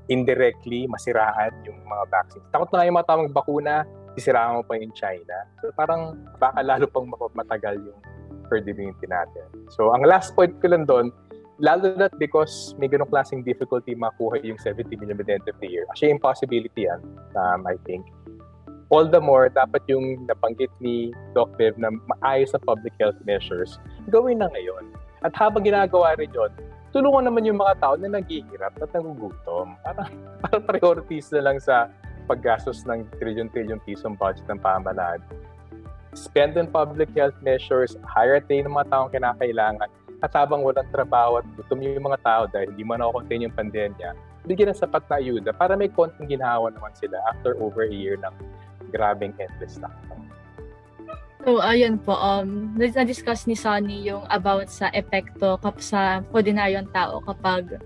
indirectly 0.08 0.88
masiraan 0.88 1.52
yung 1.68 1.76
mga 1.84 2.04
vaccines. 2.08 2.46
Takot 2.48 2.72
na 2.72 2.80
nga 2.80 2.86
yung 2.88 2.96
mga 2.96 3.08
tamang 3.10 3.30
bakuna, 3.30 3.84
sisiraan 4.18 4.58
mo 4.58 4.62
pa 4.66 4.78
yung 4.78 4.94
China. 4.96 5.46
So 5.62 5.70
parang 5.74 6.18
baka 6.40 6.62
lalo 6.64 6.86
pang 6.90 7.06
matagal 7.36 7.78
yung 7.82 7.98
immunity 8.50 9.06
natin. 9.06 9.46
So 9.70 9.94
ang 9.94 10.02
last 10.02 10.34
point 10.34 10.58
ko 10.58 10.74
lang 10.74 10.86
doon, 10.86 11.14
lalo 11.60 11.92
na 11.94 12.08
because 12.16 12.74
may 12.80 12.88
ganong 12.88 13.12
klaseng 13.12 13.44
difficulty 13.44 13.94
makuha 13.94 14.40
yung 14.42 14.58
70 14.58 14.90
million 14.96 15.14
by 15.14 15.22
the 15.22 15.36
end 15.36 15.46
of 15.46 15.54
the 15.60 15.68
year. 15.68 15.84
Actually, 15.92 16.16
impossibility 16.16 16.88
yan, 16.88 16.98
um, 17.36 17.62
I 17.68 17.76
think. 17.84 18.08
All 18.90 19.06
the 19.06 19.22
more, 19.22 19.46
dapat 19.46 19.86
yung 19.86 20.26
nabanggit 20.26 20.72
ni 20.82 21.14
Doc 21.30 21.54
Bev 21.54 21.78
na 21.78 21.94
maayos 21.94 22.50
sa 22.50 22.58
public 22.58 22.90
health 22.98 23.14
measures, 23.22 23.78
gawin 24.10 24.42
na 24.42 24.50
ngayon. 24.50 24.90
At 25.22 25.36
habang 25.38 25.62
ginagawa 25.62 26.18
rin 26.18 26.32
yun, 26.34 26.50
tulungan 26.90 27.30
naman 27.30 27.46
yung 27.46 27.60
mga 27.60 27.78
tao 27.78 27.94
na 27.94 28.18
naghihirap 28.18 28.74
at 28.82 28.90
nagugutom. 28.90 29.78
Parang, 29.86 30.10
parang 30.42 30.62
priorities 30.66 31.30
na 31.30 31.40
lang 31.46 31.62
sa 31.62 31.86
paggastos 32.30 32.86
ng 32.86 33.02
trillion-trillion 33.18 33.82
pisong 33.82 34.14
budget 34.14 34.46
ng 34.46 34.62
pamahalaan. 34.62 35.18
Spend 36.14 36.54
on 36.54 36.70
public 36.70 37.10
health 37.18 37.34
measures, 37.42 37.98
hire 38.06 38.38
at 38.38 38.46
ng 38.46 38.70
mga 38.70 38.86
taong 38.90 39.10
kinakailangan, 39.10 39.90
at 40.20 40.32
habang 40.36 40.62
walang 40.62 40.86
trabaho 40.94 41.40
at 41.40 41.46
gutom 41.56 41.82
yung 41.82 42.06
mga 42.06 42.20
tao 42.22 42.42
dahil 42.46 42.70
hindi 42.70 42.84
man 42.84 43.00
ako 43.02 43.24
contain 43.24 43.46
yung 43.48 43.56
pandemya, 43.56 44.14
bigyan 44.44 44.72
ng 44.72 44.78
sapat 44.78 45.04
na 45.08 45.16
ayuda 45.18 45.50
para 45.56 45.74
may 45.74 45.88
konting 45.88 46.28
ginawa 46.28 46.68
naman 46.70 46.92
sila 46.96 47.16
after 47.32 47.56
over 47.58 47.88
a 47.88 47.92
year 47.92 48.20
ng 48.20 48.34
grabing 48.92 49.32
endless 49.40 49.80
lockdown. 49.80 50.22
So, 51.40 51.64
ayun 51.64 51.96
po, 52.04 52.12
um, 52.20 52.76
na-discuss 52.76 53.48
ni 53.48 53.56
Sonny 53.56 54.04
yung 54.04 54.28
about 54.28 54.68
sa 54.68 54.92
epekto 54.92 55.56
kap 55.56 55.80
sa 55.80 56.20
ordinaryong 56.36 56.92
tao 56.92 57.24
kapag 57.24 57.80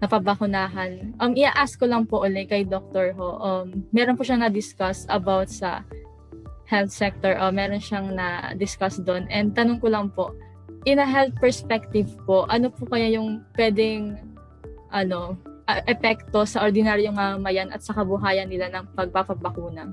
napabakunahan. 0.00 1.16
Um, 1.16 1.32
i-ask 1.32 1.80
ko 1.80 1.88
lang 1.88 2.04
po 2.04 2.24
ulit 2.24 2.52
kay 2.52 2.68
Dr. 2.68 3.16
Ho. 3.16 3.40
Um, 3.40 3.88
meron 3.92 4.16
po 4.16 4.24
siyang 4.24 4.44
na-discuss 4.44 5.08
about 5.08 5.48
sa 5.48 5.82
health 6.68 6.92
sector. 6.92 7.38
Uh, 7.38 7.48
meron 7.48 7.80
siyang 7.80 8.12
na-discuss 8.12 9.00
doon. 9.00 9.24
And 9.32 9.56
tanong 9.56 9.80
ko 9.80 9.88
lang 9.88 10.12
po, 10.12 10.36
in 10.84 11.00
a 11.00 11.08
health 11.08 11.34
perspective 11.40 12.12
po, 12.28 12.44
ano 12.52 12.68
po 12.68 12.84
kaya 12.86 13.16
yung 13.16 13.42
pwedeng 13.56 14.20
ano, 14.92 15.34
epekto 15.66 16.46
sa 16.46 16.62
ordinaryong 16.62 17.16
mamamayan 17.16 17.74
at 17.74 17.82
sa 17.82 17.96
kabuhayan 17.96 18.46
nila 18.46 18.70
ng 18.70 18.94
pagpapabakuna? 18.94 19.90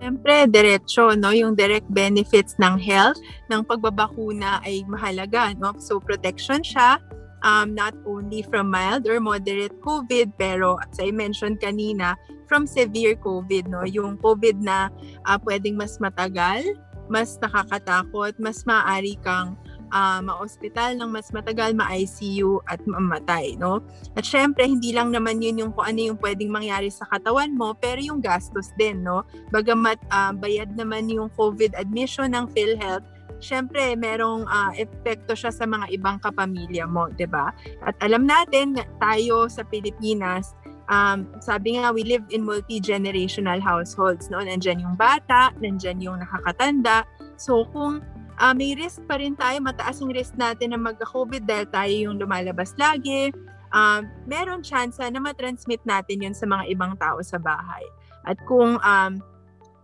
Siyempre, 0.00 0.48
diretso, 0.48 1.16
no? 1.16 1.32
Yung 1.32 1.56
direct 1.56 1.88
benefits 1.88 2.56
ng 2.60 2.76
health, 2.76 3.16
ng 3.48 3.64
pagbabakuna 3.64 4.60
ay 4.64 4.84
mahalaga, 4.84 5.52
no? 5.56 5.76
So, 5.80 5.96
protection 5.96 6.60
siya, 6.60 7.00
um, 7.44 7.76
not 7.76 7.92
only 8.08 8.42
from 8.42 8.72
mild 8.72 9.06
or 9.06 9.20
moderate 9.20 9.76
COVID, 9.84 10.34
pero 10.40 10.80
as 10.80 10.96
I 10.98 11.12
mentioned 11.12 11.60
kanina, 11.60 12.16
from 12.48 12.66
severe 12.66 13.14
COVID, 13.20 13.68
no? 13.68 13.84
Yung 13.84 14.16
COVID 14.18 14.64
na 14.64 14.88
uh, 15.28 15.38
pwedeng 15.44 15.76
mas 15.76 16.00
matagal, 16.00 16.64
mas 17.06 17.36
nakakatakot, 17.38 18.34
mas 18.40 18.64
maaari 18.64 19.20
kang 19.20 19.60
uh, 19.92 20.20
ma-hospital 20.24 20.96
ng 20.96 21.10
mas 21.12 21.28
matagal, 21.30 21.76
ma-ICU 21.76 22.64
at 22.66 22.80
mamatay, 22.88 23.54
no? 23.60 23.84
At 24.16 24.24
syempre, 24.24 24.64
hindi 24.64 24.90
lang 24.96 25.12
naman 25.12 25.44
yun 25.44 25.60
yung 25.60 25.72
kung 25.76 25.86
ano 25.86 26.00
yung 26.12 26.18
pwedeng 26.18 26.50
mangyari 26.50 26.88
sa 26.88 27.04
katawan 27.06 27.52
mo, 27.52 27.76
pero 27.76 28.00
yung 28.00 28.24
gastos 28.24 28.72
din, 28.80 29.04
no? 29.04 29.22
Bagamat 29.54 30.00
uh, 30.08 30.32
bayad 30.32 30.72
naman 30.74 31.06
yung 31.12 31.28
COVID 31.36 31.76
admission 31.76 32.32
ng 32.32 32.50
PhilHealth, 32.50 33.04
syempre 33.44 33.92
merong 33.92 34.48
uh, 34.48 34.72
epekto 34.80 35.36
siya 35.36 35.52
sa 35.52 35.68
mga 35.68 35.92
ibang 35.92 36.16
kapamilya 36.24 36.88
mo, 36.88 37.12
'di 37.12 37.28
ba? 37.28 37.52
At 37.84 37.94
alam 38.00 38.24
natin 38.24 38.80
tayo 38.96 39.46
sa 39.52 39.60
Pilipinas, 39.68 40.56
um, 40.88 41.28
sabi 41.44 41.76
nga 41.76 41.92
we 41.92 42.02
live 42.08 42.24
in 42.32 42.40
multi-generational 42.42 43.60
households, 43.60 44.32
no? 44.32 44.40
Nandiyan 44.40 44.80
yung 44.80 44.96
bata, 44.96 45.52
nandiyan 45.60 46.00
yung 46.00 46.16
nakakatanda. 46.24 47.04
So 47.36 47.68
kung 47.68 48.00
uh, 48.40 48.54
may 48.56 48.72
risk 48.74 49.04
pa 49.04 49.20
rin 49.20 49.36
tayo, 49.36 49.60
mataas 49.60 50.00
yung 50.00 50.16
risk 50.16 50.34
natin 50.40 50.72
na 50.72 50.80
magka-COVID 50.80 51.44
dahil 51.44 51.66
tayo 51.68 51.94
yung 52.10 52.16
lumalabas 52.16 52.72
lagi, 52.80 53.30
um, 53.74 54.08
meron 54.24 54.64
chance 54.64 54.98
na 54.98 55.20
matransmit 55.20 55.82
natin 55.84 56.24
yun 56.24 56.34
sa 56.34 56.48
mga 56.48 56.72
ibang 56.72 56.94
tao 56.96 57.20
sa 57.20 57.36
bahay. 57.36 57.84
At 58.24 58.40
kung 58.48 58.80
um, 58.80 59.12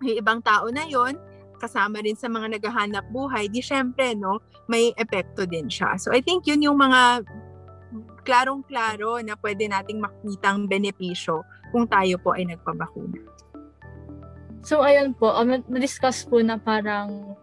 yung 0.00 0.16
ibang 0.16 0.40
tao 0.40 0.68
na 0.72 0.88
yon 0.88 1.18
kasama 1.60 2.00
rin 2.00 2.16
sa 2.16 2.32
mga 2.32 2.56
naghahanap 2.56 3.04
buhay, 3.12 3.52
di 3.52 3.60
syempre, 3.60 4.16
no, 4.16 4.40
may 4.64 4.96
epekto 4.96 5.44
din 5.44 5.68
siya. 5.68 6.00
So 6.00 6.10
I 6.10 6.24
think 6.24 6.48
yun 6.48 6.64
yung 6.64 6.80
mga 6.80 7.28
klarong-klaro 8.24 9.20
na 9.20 9.36
pwede 9.38 9.68
nating 9.68 10.00
makitang 10.00 10.64
benepisyo 10.64 11.44
kung 11.70 11.84
tayo 11.84 12.16
po 12.18 12.32
ay 12.32 12.48
nagpabakuna. 12.48 13.20
So 14.60 14.84
ayun 14.84 15.16
po, 15.16 15.32
um, 15.32 15.60
na-discuss 15.68 16.28
po 16.28 16.40
na 16.44 16.60
parang 16.60 17.36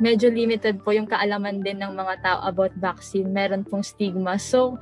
medyo 0.00 0.32
limited 0.32 0.80
po 0.80 0.96
yung 0.96 1.04
kaalaman 1.04 1.60
din 1.60 1.84
ng 1.84 1.92
mga 1.92 2.14
tao 2.24 2.38
about 2.48 2.72
vaccine. 2.80 3.28
Meron 3.28 3.62
pong 3.68 3.84
stigma. 3.84 4.40
So 4.40 4.80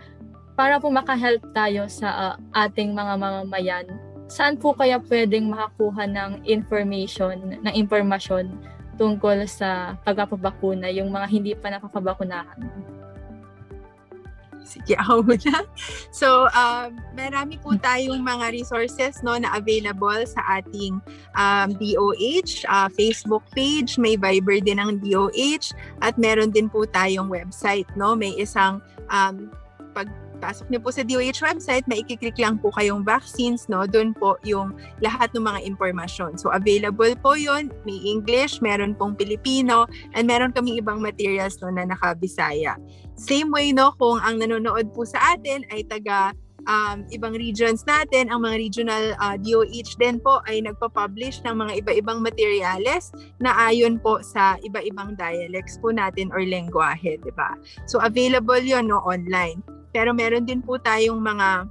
para 0.54 0.78
po 0.78 0.90
makahelp 0.90 1.42
tayo 1.54 1.90
sa 1.90 2.34
uh, 2.34 2.34
ating 2.54 2.94
mga 2.94 3.14
mamamayan, 3.18 3.86
saan 4.28 4.60
po 4.60 4.76
kaya 4.76 5.00
pwedeng 5.08 5.48
makakuha 5.48 6.04
ng 6.04 6.44
information, 6.44 7.58
ng 7.64 7.74
impormasyon 7.74 8.52
tungkol 9.00 9.48
sa 9.48 9.96
pagpapabakuna, 10.04 10.92
yung 10.92 11.08
mga 11.08 11.26
hindi 11.32 11.52
pa 11.56 11.72
napapabakunahan? 11.72 12.60
Sige, 14.68 14.92
ako 15.00 15.24
muna. 15.24 15.64
So, 16.12 16.44
uh, 16.52 16.92
marami 17.16 17.56
po 17.56 17.72
tayong 17.80 18.20
mga 18.20 18.52
resources 18.52 19.24
no, 19.24 19.40
na 19.40 19.56
available 19.56 20.20
sa 20.28 20.60
ating 20.60 21.00
um, 21.32 21.68
DOH, 21.72 22.68
uh, 22.68 22.92
Facebook 22.92 23.42
page, 23.56 23.96
may 23.96 24.20
Viber 24.20 24.60
din 24.60 24.76
ang 24.76 25.00
DOH, 25.00 25.72
at 26.04 26.20
meron 26.20 26.52
din 26.52 26.68
po 26.68 26.84
tayong 26.84 27.32
website. 27.32 27.88
No? 27.96 28.12
May 28.12 28.36
isang 28.36 28.84
um, 29.08 29.48
pag 29.96 30.12
pasok 30.38 30.70
niyo 30.70 30.80
po 30.80 30.94
sa 30.94 31.02
DOH 31.04 31.42
website, 31.44 31.84
maikiklik 31.90 32.38
lang 32.38 32.56
po 32.56 32.70
kayong 32.74 33.02
vaccines, 33.02 33.66
no? 33.66 33.84
Doon 33.84 34.14
po 34.14 34.38
yung 34.46 34.72
lahat 35.02 35.34
ng 35.34 35.44
mga 35.44 35.66
impormasyon. 35.66 36.38
So, 36.38 36.54
available 36.54 37.12
po 37.18 37.34
yon 37.34 37.74
May 37.82 37.98
English, 38.06 38.62
meron 38.62 38.94
pong 38.94 39.18
Filipino, 39.18 39.90
and 40.14 40.30
meron 40.30 40.54
kaming 40.54 40.78
ibang 40.78 41.02
materials 41.02 41.58
no, 41.60 41.68
na 41.68 41.84
naka-Bisaya. 41.84 42.78
Same 43.18 43.50
way, 43.50 43.74
no, 43.74 43.92
kung 43.98 44.22
ang 44.22 44.38
nanonood 44.38 44.94
po 44.94 45.02
sa 45.02 45.34
atin 45.34 45.66
ay 45.74 45.82
taga 45.84 46.32
um, 46.68 47.02
ibang 47.10 47.34
regions 47.34 47.82
natin, 47.88 48.28
ang 48.28 48.44
mga 48.44 48.56
regional 48.60 49.04
uh, 49.18 49.34
DOH 49.40 49.96
din 49.96 50.20
po 50.20 50.44
ay 50.46 50.62
nagpa-publish 50.62 51.40
ng 51.48 51.56
mga 51.56 51.72
iba-ibang 51.84 52.20
materials 52.20 53.10
na 53.40 53.56
ayon 53.72 53.96
po 53.98 54.20
sa 54.20 54.60
iba-ibang 54.62 55.16
dialects 55.16 55.80
po 55.80 55.90
natin 55.90 56.28
or 56.30 56.44
lengguwahe, 56.44 57.16
di 57.18 57.32
ba? 57.34 57.56
So 57.88 57.98
available 58.04 58.60
yon 58.60 58.92
no 58.92 59.00
online. 59.02 59.77
Pero 59.92 60.12
meron 60.12 60.44
din 60.44 60.60
po 60.60 60.76
tayong 60.76 61.18
mga 61.18 61.68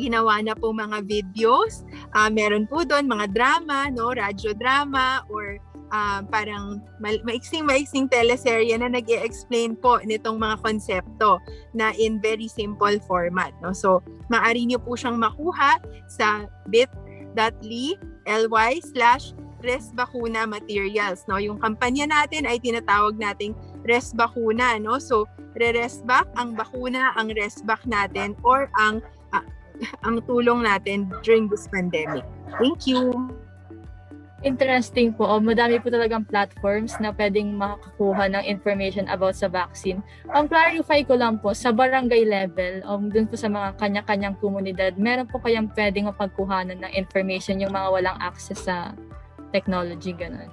ginawa 0.00 0.40
na 0.40 0.56
po 0.56 0.72
mga 0.72 1.04
videos. 1.04 1.84
Uh, 2.16 2.32
meron 2.32 2.64
po 2.64 2.84
doon 2.84 3.08
mga 3.08 3.32
drama, 3.32 3.92
no, 3.92 4.12
radyo 4.12 4.56
drama 4.56 5.20
or 5.28 5.60
uh, 5.92 6.24
parang 6.32 6.80
maiksing-maiksing 7.04 8.08
teleserye 8.08 8.72
na 8.80 8.88
nag 8.88 9.06
explain 9.06 9.76
po 9.76 10.00
nitong 10.02 10.40
mga 10.40 10.56
konsepto 10.64 11.38
na 11.76 11.92
in 12.00 12.18
very 12.18 12.48
simple 12.48 12.96
format. 13.04 13.52
No? 13.60 13.76
So, 13.76 14.00
maaari 14.32 14.64
nyo 14.66 14.80
po 14.80 14.96
siyang 14.96 15.20
makuha 15.20 15.78
sa 16.08 16.48
bit.ly 16.72 17.96
ly 18.26 18.72
slash 18.80 19.36
resbakuna 19.62 20.44
materials. 20.44 21.24
No? 21.30 21.38
Yung 21.38 21.62
kampanya 21.62 22.10
natin 22.10 22.44
ay 22.44 22.58
tinatawag 22.58 23.16
nating 23.16 23.56
resbakuna. 23.86 24.76
No? 24.82 24.98
So, 24.98 25.30
re-resback 25.56 26.28
ang 26.36 26.58
bakuna, 26.58 27.14
ang 27.16 27.32
resback 27.32 27.84
natin, 27.88 28.36
or 28.42 28.68
ang 28.76 29.00
uh, 29.32 29.44
ang 30.06 30.20
tulong 30.26 30.66
natin 30.66 31.08
during 31.24 31.48
this 31.48 31.68
pandemic. 31.70 32.26
Thank 32.60 32.84
you! 32.84 33.32
Interesting 34.42 35.14
po. 35.14 35.22
O, 35.22 35.38
madami 35.38 35.78
po 35.78 35.86
talagang 35.86 36.26
platforms 36.26 36.98
na 36.98 37.14
pwedeng 37.14 37.54
makakuha 37.54 38.26
ng 38.26 38.42
information 38.42 39.06
about 39.06 39.38
sa 39.38 39.46
vaccine. 39.46 40.02
Ang 40.34 40.50
clarify 40.50 41.06
ko 41.06 41.14
lang 41.14 41.38
po, 41.38 41.54
sa 41.54 41.70
barangay 41.70 42.26
level, 42.26 42.82
um, 42.82 43.06
dun 43.06 43.30
po 43.30 43.38
sa 43.38 43.46
mga 43.46 43.78
kanya-kanyang 43.78 44.34
komunidad, 44.42 44.98
meron 44.98 45.30
po 45.30 45.38
kayang 45.38 45.70
pwedeng 45.78 46.10
mapagkuhanan 46.10 46.82
ng 46.82 46.92
information 46.98 47.62
yung 47.62 47.70
mga 47.70 47.88
walang 47.94 48.18
access 48.18 48.66
sa 48.66 48.90
technology, 49.52 50.16
ganun. 50.16 50.50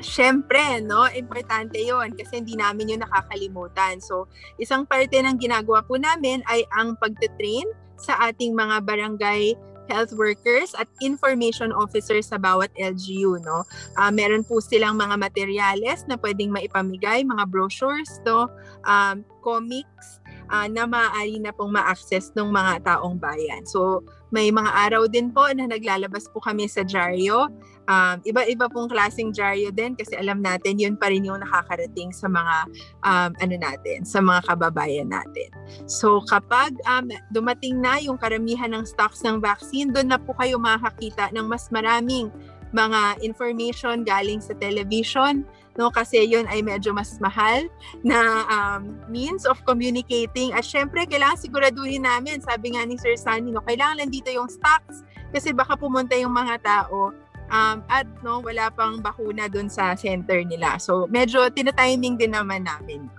Siyempre, 0.00 0.80
no? 0.80 1.04
Importante 1.12 1.76
yon 1.76 2.16
kasi 2.16 2.40
hindi 2.40 2.56
namin 2.56 2.96
yun 2.96 3.04
nakakalimutan. 3.04 4.00
So, 4.00 4.30
isang 4.56 4.88
parte 4.88 5.20
ng 5.20 5.36
ginagawa 5.36 5.84
po 5.84 6.00
namin 6.00 6.40
ay 6.48 6.64
ang 6.72 6.96
pagte-train 6.96 7.68
sa 8.00 8.16
ating 8.32 8.56
mga 8.56 8.80
barangay 8.88 9.52
health 9.90 10.14
workers 10.14 10.72
at 10.78 10.86
information 11.02 11.74
officers 11.74 12.30
sa 12.30 12.38
bawat 12.38 12.70
LGU. 12.78 13.42
No? 13.42 13.66
Uh, 13.98 14.14
meron 14.14 14.46
po 14.46 14.62
silang 14.62 14.96
mga 14.96 15.18
materyales 15.18 16.06
na 16.06 16.14
pwedeng 16.22 16.54
maipamigay, 16.54 17.26
mga 17.26 17.44
brochures, 17.50 18.22
to, 18.22 18.46
um, 18.86 19.26
comics, 19.42 20.22
uh, 20.54 20.70
na 20.70 20.86
maaari 20.86 21.42
na 21.42 21.50
pong 21.50 21.74
ma-access 21.74 22.30
ng 22.38 22.48
mga 22.48 22.86
taong 22.86 23.18
bayan. 23.18 23.66
So, 23.66 24.06
may 24.30 24.54
mga 24.54 24.70
araw 24.70 25.10
din 25.10 25.34
po 25.34 25.50
na 25.50 25.66
naglalabas 25.66 26.30
po 26.30 26.38
kami 26.38 26.70
sa 26.70 26.86
Jaryo. 26.86 27.50
Um, 27.90 28.22
iba-iba 28.22 28.70
pong 28.70 28.86
klaseng 28.86 29.34
Jaryo 29.34 29.74
din 29.74 29.98
kasi 29.98 30.14
alam 30.14 30.38
natin 30.38 30.78
yun 30.78 30.94
pa 30.94 31.10
rin 31.10 31.26
yung 31.26 31.42
nakakarating 31.42 32.14
sa 32.14 32.30
mga 32.30 32.56
um, 33.02 33.30
ano 33.34 33.54
natin, 33.58 34.06
sa 34.06 34.22
mga 34.22 34.46
kababayan 34.46 35.10
natin. 35.10 35.50
So 35.90 36.22
kapag 36.30 36.78
um, 36.86 37.10
dumating 37.34 37.82
na 37.82 37.98
yung 37.98 38.14
karamihan 38.14 38.70
ng 38.70 38.86
stocks 38.86 39.26
ng 39.26 39.42
vaccine, 39.42 39.90
doon 39.90 40.14
na 40.14 40.22
po 40.22 40.38
kayo 40.38 40.54
makakita 40.62 41.34
ng 41.34 41.50
mas 41.50 41.66
maraming 41.74 42.30
mga 42.70 43.18
information 43.26 44.06
galing 44.06 44.38
sa 44.38 44.54
television, 44.54 45.42
no? 45.74 45.90
Kasi 45.90 46.22
yun 46.22 46.46
ay 46.46 46.62
medyo 46.62 46.94
mas 46.94 47.18
mahal 47.18 47.66
na 48.06 48.46
um, 48.46 48.94
means 49.10 49.42
of 49.42 49.58
communicating. 49.66 50.54
At 50.54 50.62
syempre, 50.62 51.02
kailangan 51.10 51.42
siguraduhin 51.42 52.06
namin, 52.06 52.38
sabi 52.38 52.78
nga 52.78 52.86
ni 52.86 52.94
Sir 52.94 53.18
Sunny, 53.18 53.50
no? 53.50 53.66
kailangan 53.66 54.06
nandito 54.06 54.30
yung 54.30 54.46
stocks 54.46 55.02
kasi 55.34 55.50
baka 55.50 55.74
pumunta 55.74 56.14
yung 56.14 56.34
mga 56.34 56.62
tao 56.62 57.10
um, 57.50 57.84
at 57.90 58.06
no, 58.22 58.40
wala 58.40 58.70
pang 58.72 59.02
bakuna 59.02 59.50
doon 59.50 59.68
sa 59.68 59.92
center 59.98 60.40
nila. 60.46 60.78
So, 60.80 61.10
medyo 61.10 61.50
tinatiming 61.50 62.16
din 62.16 62.32
naman 62.32 62.64
namin. 62.64 63.10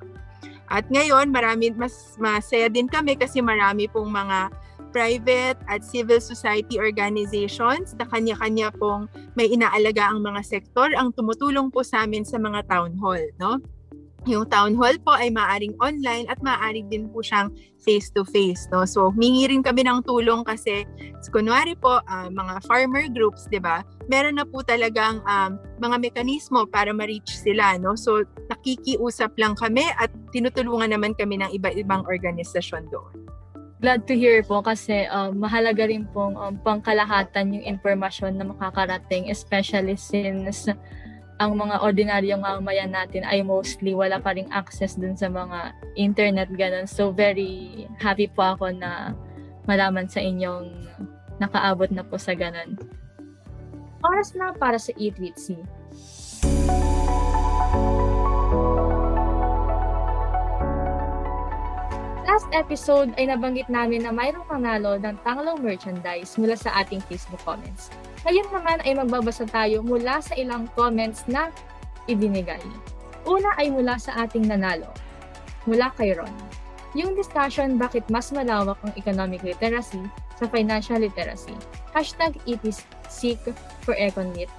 At 0.72 0.88
ngayon, 0.88 1.36
marami, 1.36 1.76
mas 1.76 2.16
masaya 2.16 2.72
din 2.72 2.88
kami 2.88 3.20
kasi 3.20 3.44
marami 3.44 3.92
pong 3.92 4.08
mga 4.08 4.50
private 4.92 5.60
at 5.72 5.84
civil 5.84 6.20
society 6.20 6.80
organizations 6.80 7.96
na 7.96 8.08
kanya-kanya 8.08 8.72
pong 8.76 9.08
may 9.36 9.48
inaalaga 9.48 10.12
ang 10.12 10.20
mga 10.20 10.44
sektor 10.44 10.92
ang 10.96 11.16
tumutulong 11.16 11.72
po 11.72 11.84
sa 11.84 12.04
amin 12.04 12.28
sa 12.28 12.40
mga 12.40 12.68
town 12.68 12.96
hall. 13.00 13.24
No? 13.40 13.60
Yung 14.30 14.46
town 14.54 14.78
hall 14.78 14.94
po 15.02 15.18
ay 15.18 15.34
maaring 15.34 15.74
online 15.82 16.30
at 16.30 16.38
maaring 16.46 16.86
din 16.94 17.10
po 17.10 17.26
siyang 17.26 17.50
face-to-face. 17.82 18.70
No? 18.70 18.86
So, 18.86 19.10
mingi 19.18 19.50
rin 19.50 19.66
kami 19.66 19.82
ng 19.82 20.06
tulong 20.06 20.46
kasi, 20.46 20.86
kunwari 21.34 21.74
po, 21.74 21.98
uh, 22.06 22.30
mga 22.30 22.62
farmer 22.70 23.10
groups, 23.10 23.50
di 23.50 23.58
ba? 23.58 23.82
Meron 24.14 24.38
na 24.38 24.46
po 24.46 24.62
talagang 24.62 25.26
um, 25.26 25.58
mga 25.82 25.98
mekanismo 25.98 26.70
para 26.70 26.94
ma-reach 26.94 27.34
sila. 27.34 27.82
No? 27.82 27.98
So, 27.98 28.22
nakikiusap 28.54 29.34
lang 29.42 29.58
kami 29.58 29.90
at 29.98 30.14
tinutulungan 30.30 30.94
naman 30.94 31.18
kami 31.18 31.42
ng 31.42 31.50
iba-ibang 31.58 32.06
organisasyon 32.06 32.94
doon 32.94 33.32
glad 33.82 34.06
to 34.06 34.14
hear 34.14 34.46
po 34.46 34.62
kasi 34.62 35.10
um, 35.10 35.42
mahalaga 35.42 35.90
rin 35.90 36.06
pong 36.14 36.38
um, 36.38 36.54
pangkalahatan 36.62 37.58
yung 37.58 37.66
impormasyon 37.66 38.38
na 38.38 38.46
makakarating 38.46 39.34
especially 39.34 39.98
since 39.98 40.70
ang 41.42 41.58
mga 41.58 41.82
ordinaryong 41.82 42.46
mamamayan 42.46 42.94
natin 42.94 43.26
ay 43.26 43.42
mostly 43.42 43.98
wala 43.98 44.22
pa 44.22 44.38
rin 44.38 44.46
access 44.54 44.94
dun 44.94 45.18
sa 45.18 45.26
mga 45.26 45.74
internet 45.98 46.54
ganun. 46.54 46.86
So 46.86 47.10
very 47.10 47.90
happy 47.98 48.30
po 48.30 48.54
ako 48.54 48.70
na 48.78 49.18
malaman 49.66 50.06
sa 50.06 50.22
inyong 50.22 50.70
nakaabot 51.42 51.90
na 51.90 52.06
po 52.06 52.22
sa 52.22 52.38
ganun. 52.38 52.78
Oras 54.06 54.38
na 54.38 54.54
para 54.54 54.78
sa 54.78 54.94
Eat 55.02 55.18
with 55.18 55.34
C. 55.34 55.58
last 62.42 62.48
episode 62.56 63.12
ay 63.20 63.28
nabanggit 63.28 63.68
namin 63.68 64.08
na 64.08 64.10
mayroong 64.10 64.48
panalo 64.48 64.96
ng 64.98 65.20
Tanglaw 65.22 65.60
merchandise 65.60 66.40
mula 66.40 66.56
sa 66.56 66.72
ating 66.80 67.04
Facebook 67.06 67.44
comments. 67.44 67.92
Ngayon 68.22 68.48
naman 68.54 68.80
ay 68.86 68.94
magbabasa 68.94 69.50
tayo 69.50 69.82
mula 69.82 70.22
sa 70.22 70.38
ilang 70.38 70.70
comments 70.78 71.26
na 71.26 71.50
ibinigay. 72.06 72.62
Una 73.26 73.54
ay 73.58 73.74
mula 73.74 73.98
sa 73.98 74.14
ating 74.26 74.46
nanalo, 74.46 74.90
mula 75.66 75.90
kay 75.98 76.14
Ron. 76.14 76.34
Yung 76.94 77.16
discussion 77.18 77.80
bakit 77.80 78.06
mas 78.12 78.30
malawak 78.30 78.78
ang 78.84 78.94
economic 79.00 79.42
literacy 79.42 80.02
sa 80.38 80.46
financial 80.50 81.02
literacy. 81.02 81.56
Hashtag 81.96 82.38
it 82.46 82.62
is 82.62 82.84
seek 83.08 83.42
for 83.82 83.98
Econlit. 83.98 84.52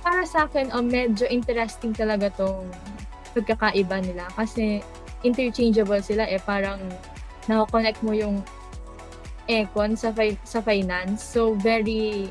Para 0.00 0.24
sa 0.24 0.48
akin, 0.48 0.72
oh, 0.72 0.80
medyo 0.80 1.28
interesting 1.28 1.92
talaga 1.92 2.32
tong 2.32 2.64
pagkakaiba 3.36 4.00
nila 4.00 4.24
kasi 4.32 4.80
interchangeable 5.20 6.00
sila 6.00 6.24
eh 6.24 6.40
parang 6.40 6.80
na-connect 7.46 8.00
mo 8.00 8.16
yung 8.16 8.40
econ 9.50 9.98
sa 9.98 10.14
fi- 10.14 10.40
sa 10.46 10.62
finance. 10.64 11.20
So 11.20 11.58
very 11.58 12.30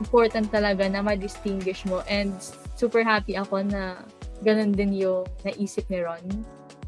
important 0.00 0.50
talaga 0.50 0.86
na 0.90 1.02
ma-distinguish 1.04 1.86
mo 1.86 2.02
and 2.10 2.34
super 2.74 3.06
happy 3.06 3.38
ako 3.38 3.62
na 3.62 4.02
ganun 4.42 4.74
din 4.74 4.94
yung 4.94 5.24
naisip 5.46 5.86
ni 5.88 6.02
Ron. 6.02 6.24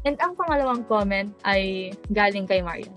And 0.03 0.15
ang 0.23 0.35
pangalawang 0.35 0.87
comment 0.87 1.31
ay 1.47 1.91
galing 2.11 2.47
kay 2.47 2.63
Marian. 2.63 2.93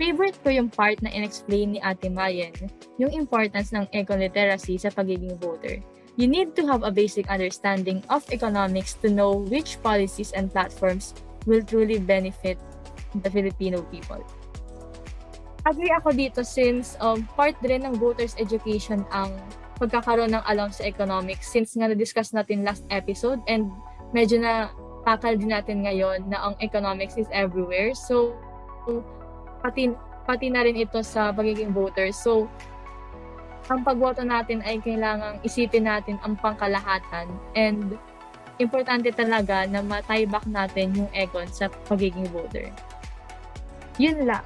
Favorite 0.00 0.40
ko 0.40 0.48
yung 0.48 0.72
part 0.72 0.96
na 1.04 1.12
in-explain 1.12 1.76
ni 1.76 1.80
Ate 1.84 2.08
Mayen, 2.08 2.56
yung 2.96 3.12
importance 3.12 3.68
ng 3.68 3.84
econ 3.92 4.24
literacy 4.24 4.80
sa 4.80 4.88
pagiging 4.88 5.36
voter. 5.36 5.76
You 6.16 6.24
need 6.24 6.56
to 6.56 6.64
have 6.72 6.88
a 6.88 6.92
basic 6.92 7.28
understanding 7.28 8.00
of 8.08 8.24
economics 8.32 8.96
to 9.04 9.12
know 9.12 9.44
which 9.44 9.76
policies 9.84 10.32
and 10.32 10.48
platforms 10.48 11.12
will 11.44 11.60
truly 11.60 12.00
benefit 12.00 12.56
the 13.12 13.28
Filipino 13.28 13.84
people. 13.92 14.24
Agree 15.68 15.92
ako 15.92 16.16
dito 16.16 16.40
since 16.40 16.96
um, 17.04 17.20
part 17.36 17.52
din 17.60 17.84
ng 17.84 18.00
voters 18.00 18.32
education 18.40 19.04
ang 19.12 19.36
pagkakaroon 19.76 20.32
ng 20.32 20.44
alam 20.48 20.72
sa 20.72 20.88
economics 20.88 21.52
since 21.52 21.76
nga 21.76 21.88
na-discuss 21.88 22.32
natin 22.32 22.64
last 22.64 22.84
episode 22.88 23.40
and 23.44 23.68
medyo 24.16 24.40
na 24.40 24.72
takal 25.04 25.36
din 25.36 25.52
natin 25.52 25.84
ngayon 25.84 26.28
na 26.28 26.40
ang 26.48 26.54
economics 26.64 27.16
is 27.20 27.28
everywhere. 27.32 27.92
So, 27.92 28.36
pati, 29.60 29.92
pati 30.24 30.48
na 30.48 30.64
rin 30.64 30.80
ito 30.80 31.00
sa 31.04 31.32
pagiging 31.32 31.76
voters. 31.76 32.16
So, 32.16 32.48
ang 33.68 33.84
pagboto 33.84 34.24
natin 34.24 34.64
ay 34.64 34.80
kailangang 34.80 35.44
isipin 35.44 35.86
natin 35.88 36.16
ang 36.24 36.40
pangkalahatan 36.40 37.28
and 37.52 38.00
importante 38.60 39.08
talaga 39.12 39.64
na 39.68 39.80
matayback 39.80 40.44
natin 40.48 40.92
yung 40.92 41.10
econ 41.16 41.48
sa 41.48 41.68
pagiging 41.88 42.28
voter. 42.32 42.68
Yun 43.96 44.24
lang. 44.24 44.44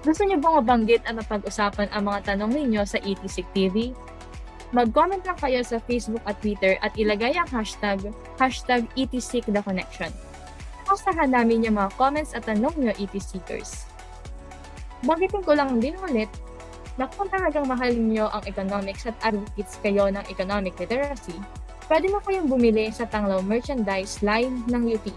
Gusto 0.00 0.24
niyo 0.24 0.40
bang 0.40 0.56
mabanggit 0.64 1.02
at 1.04 1.12
mapag-usapan 1.12 1.92
ang 1.92 2.08
mga 2.08 2.32
tanong 2.32 2.56
ninyo 2.56 2.82
sa 2.88 2.96
ETSIC 3.04 3.44
TV? 3.52 3.92
Mag-comment 4.72 5.20
lang 5.20 5.36
kayo 5.36 5.60
sa 5.60 5.76
Facebook 5.84 6.24
at 6.24 6.40
Twitter 6.40 6.80
at 6.80 6.96
ilagay 6.96 7.36
ang 7.36 7.44
hashtag, 7.52 8.08
hashtag 8.40 8.88
ETSIC 8.96 9.52
The 9.52 9.60
Connection. 9.60 10.08
Pasahan 10.88 11.36
namin 11.36 11.68
yung 11.68 11.76
mga 11.76 11.92
comments 12.00 12.32
at 12.32 12.48
tanong 12.48 12.72
nyo 12.80 12.92
ETSICers. 12.96 13.84
Banggitin 15.04 15.44
ko 15.44 15.52
lang 15.52 15.76
din 15.84 15.92
ulit 16.00 16.32
na 16.96 17.04
kung 17.04 17.28
talagang 17.28 17.68
mahal 17.68 17.92
niyo 17.92 18.32
ang 18.32 18.40
economics 18.48 19.04
at 19.04 19.16
advocates 19.20 19.76
kayo 19.84 20.08
ng 20.08 20.24
economic 20.32 20.80
literacy, 20.80 21.36
pwede 21.92 22.08
na 22.08 22.24
kayong 22.24 22.48
bumili 22.48 22.88
sa 22.88 23.04
Tanglaw 23.04 23.44
merchandise 23.44 24.24
line 24.24 24.64
ng 24.64 24.82
UTEC. 24.96 25.16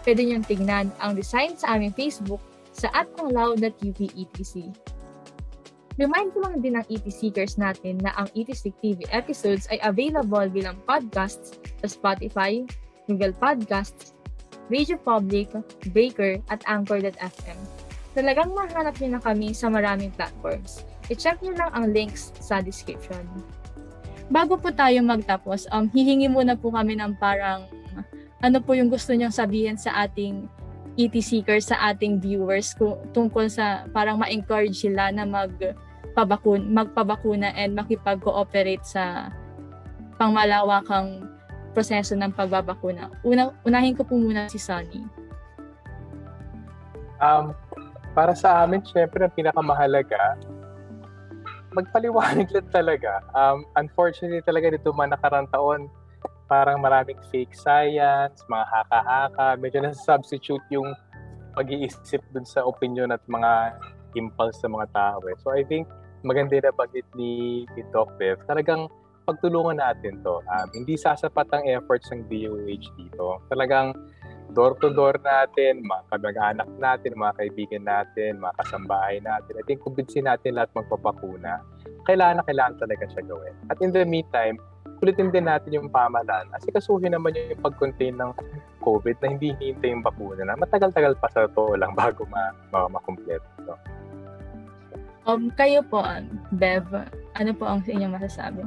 Pwede 0.00 0.20
niyong 0.24 0.48
tignan 0.48 0.88
ang 0.96 1.12
design 1.12 1.54
sa 1.60 1.76
aming 1.76 1.92
Facebook 1.92 2.51
sa 2.82 2.90
at 2.90 3.06
anglaw.upetc. 3.22 4.54
Remind 6.00 6.28
ko 6.34 6.38
lang 6.42 6.58
din 6.64 6.74
ng 6.74 6.86
ET 6.88 7.04
Seekers 7.06 7.60
natin 7.60 8.00
na 8.00 8.10
ang 8.16 8.26
ET 8.34 8.48
TV 8.50 9.04
episodes 9.12 9.68
ay 9.68 9.78
available 9.84 10.48
bilang 10.50 10.80
podcasts 10.88 11.60
sa 11.84 11.86
Spotify, 11.86 12.64
Google 13.06 13.36
Podcasts, 13.36 14.16
Radio 14.72 14.96
Public, 14.96 15.52
Breaker, 15.92 16.40
at 16.48 16.64
Anchor.fm. 16.64 17.58
Talagang 18.16 18.56
mahanap 18.56 18.96
niyo 18.98 19.20
na 19.20 19.22
kami 19.22 19.52
sa 19.52 19.68
maraming 19.68 20.10
platforms. 20.16 20.88
I-check 21.12 21.44
niyo 21.44 21.60
lang 21.60 21.70
ang 21.76 21.92
links 21.92 22.32
sa 22.40 22.64
description. 22.64 23.28
Bago 24.32 24.56
po 24.56 24.72
tayo 24.72 24.96
magtapos, 25.04 25.68
um, 25.76 25.92
hihingi 25.92 26.32
muna 26.32 26.56
po 26.56 26.72
kami 26.72 26.96
ng 26.96 27.20
parang 27.20 27.68
ano 28.42 28.58
po 28.58 28.74
yung 28.74 28.90
gusto 28.90 29.14
niyong 29.14 29.32
sabihin 29.32 29.78
sa 29.78 30.08
ating 30.08 30.50
ET 31.00 31.14
seekers, 31.18 31.72
sa 31.72 31.92
ating 31.92 32.20
viewers 32.20 32.76
kung, 32.76 33.00
tungkol 33.16 33.48
sa 33.48 33.88
parang 33.90 34.20
ma-encourage 34.20 34.76
sila 34.76 35.08
na 35.08 35.24
magpabakun, 35.24 36.68
magpabakuna 36.68 37.52
and 37.56 37.72
makipag-cooperate 37.72 38.84
sa 38.84 39.32
pangmalawakang 40.20 41.24
proseso 41.72 42.12
ng 42.12 42.32
pagbabakuna. 42.36 43.08
Una, 43.24 43.50
unahin 43.64 43.96
ko 43.96 44.04
po 44.04 44.20
muna 44.20 44.46
si 44.52 44.60
Sunny. 44.60 45.00
Um, 47.16 47.56
para 48.12 48.36
sa 48.36 48.60
amin, 48.60 48.84
syempre, 48.84 49.24
ang 49.24 49.32
pinakamahalaga, 49.32 50.36
magpaliwanag 51.72 52.48
lang 52.52 52.68
talaga. 52.68 53.24
Um, 53.32 53.64
unfortunately 53.80 54.44
talaga 54.44 54.68
dito 54.68 54.92
mga 54.92 55.16
nakarang 55.16 55.48
taon, 55.48 55.88
parang 56.52 56.84
maraming 56.84 57.16
fake 57.32 57.56
science, 57.56 58.44
mga 58.44 58.66
haka-haka, 58.68 59.56
medyo 59.56 59.80
nasa-substitute 59.80 60.60
yung 60.68 60.92
pag-iisip 61.56 62.20
dun 62.28 62.44
sa 62.44 62.60
opinion 62.68 63.08
at 63.08 63.24
mga 63.24 63.80
impulse 64.20 64.60
sa 64.60 64.68
mga 64.68 64.84
tao. 64.92 65.24
Eh. 65.32 65.36
So 65.40 65.56
I 65.56 65.64
think 65.64 65.88
maganda 66.20 66.60
na 66.60 66.76
bagit 66.76 67.08
ni, 67.16 67.64
ni 67.72 67.80
Doc 67.88 68.12
Bev, 68.20 68.36
talagang 68.44 68.92
pagtulungan 69.24 69.80
natin 69.80 70.20
to. 70.20 70.44
Um, 70.44 70.68
hindi 70.76 71.00
sasapat 71.00 71.48
ang 71.56 71.64
efforts 71.72 72.12
ng 72.12 72.28
DOH 72.28 72.86
dito. 73.00 73.40
Talagang 73.48 73.96
door-to-door 74.52 75.24
natin, 75.24 75.80
mga 75.88 76.02
kamag-anak 76.12 76.68
natin, 76.76 77.16
mga 77.16 77.32
kaibigan 77.40 77.84
natin, 77.88 78.36
mga 78.44 78.52
kasambahay 78.60 79.16
natin. 79.24 79.56
I 79.56 79.64
think 79.64 79.80
kumbinsin 79.80 80.28
natin 80.28 80.60
lahat 80.60 80.68
magpapakuna. 80.76 81.64
Kailangan 82.04 82.44
na 82.44 82.44
kailangan 82.44 82.76
talaga 82.76 83.08
siya 83.08 83.24
gawin. 83.24 83.56
At 83.72 83.80
in 83.80 83.96
the 83.96 84.04
meantime, 84.04 84.60
kulitin 85.02 85.34
din 85.34 85.50
natin 85.50 85.74
yung 85.74 85.90
pamahalaan. 85.90 86.46
Kasi 86.54 86.70
kasuhin 86.70 87.10
naman 87.10 87.34
yung 87.34 87.58
pag-contain 87.58 88.14
ng 88.14 88.30
COVID 88.86 89.18
na 89.18 89.26
hindi 89.34 89.50
hintay 89.58 89.90
yung 89.90 90.06
bakuna 90.06 90.46
na 90.46 90.54
matagal-tagal 90.54 91.18
pa 91.18 91.26
sa 91.34 91.50
to 91.50 91.74
lang 91.74 91.90
bago 91.98 92.22
ma, 92.30 92.54
ma 92.70 92.86
makumpleto. 92.86 93.42
So, 93.66 93.74
Um, 95.22 95.54
kayo 95.54 95.86
po, 95.86 96.02
Bev, 96.50 96.90
ano 97.38 97.50
po 97.54 97.62
ang 97.62 97.86
inyong 97.86 98.18
masasabi? 98.18 98.66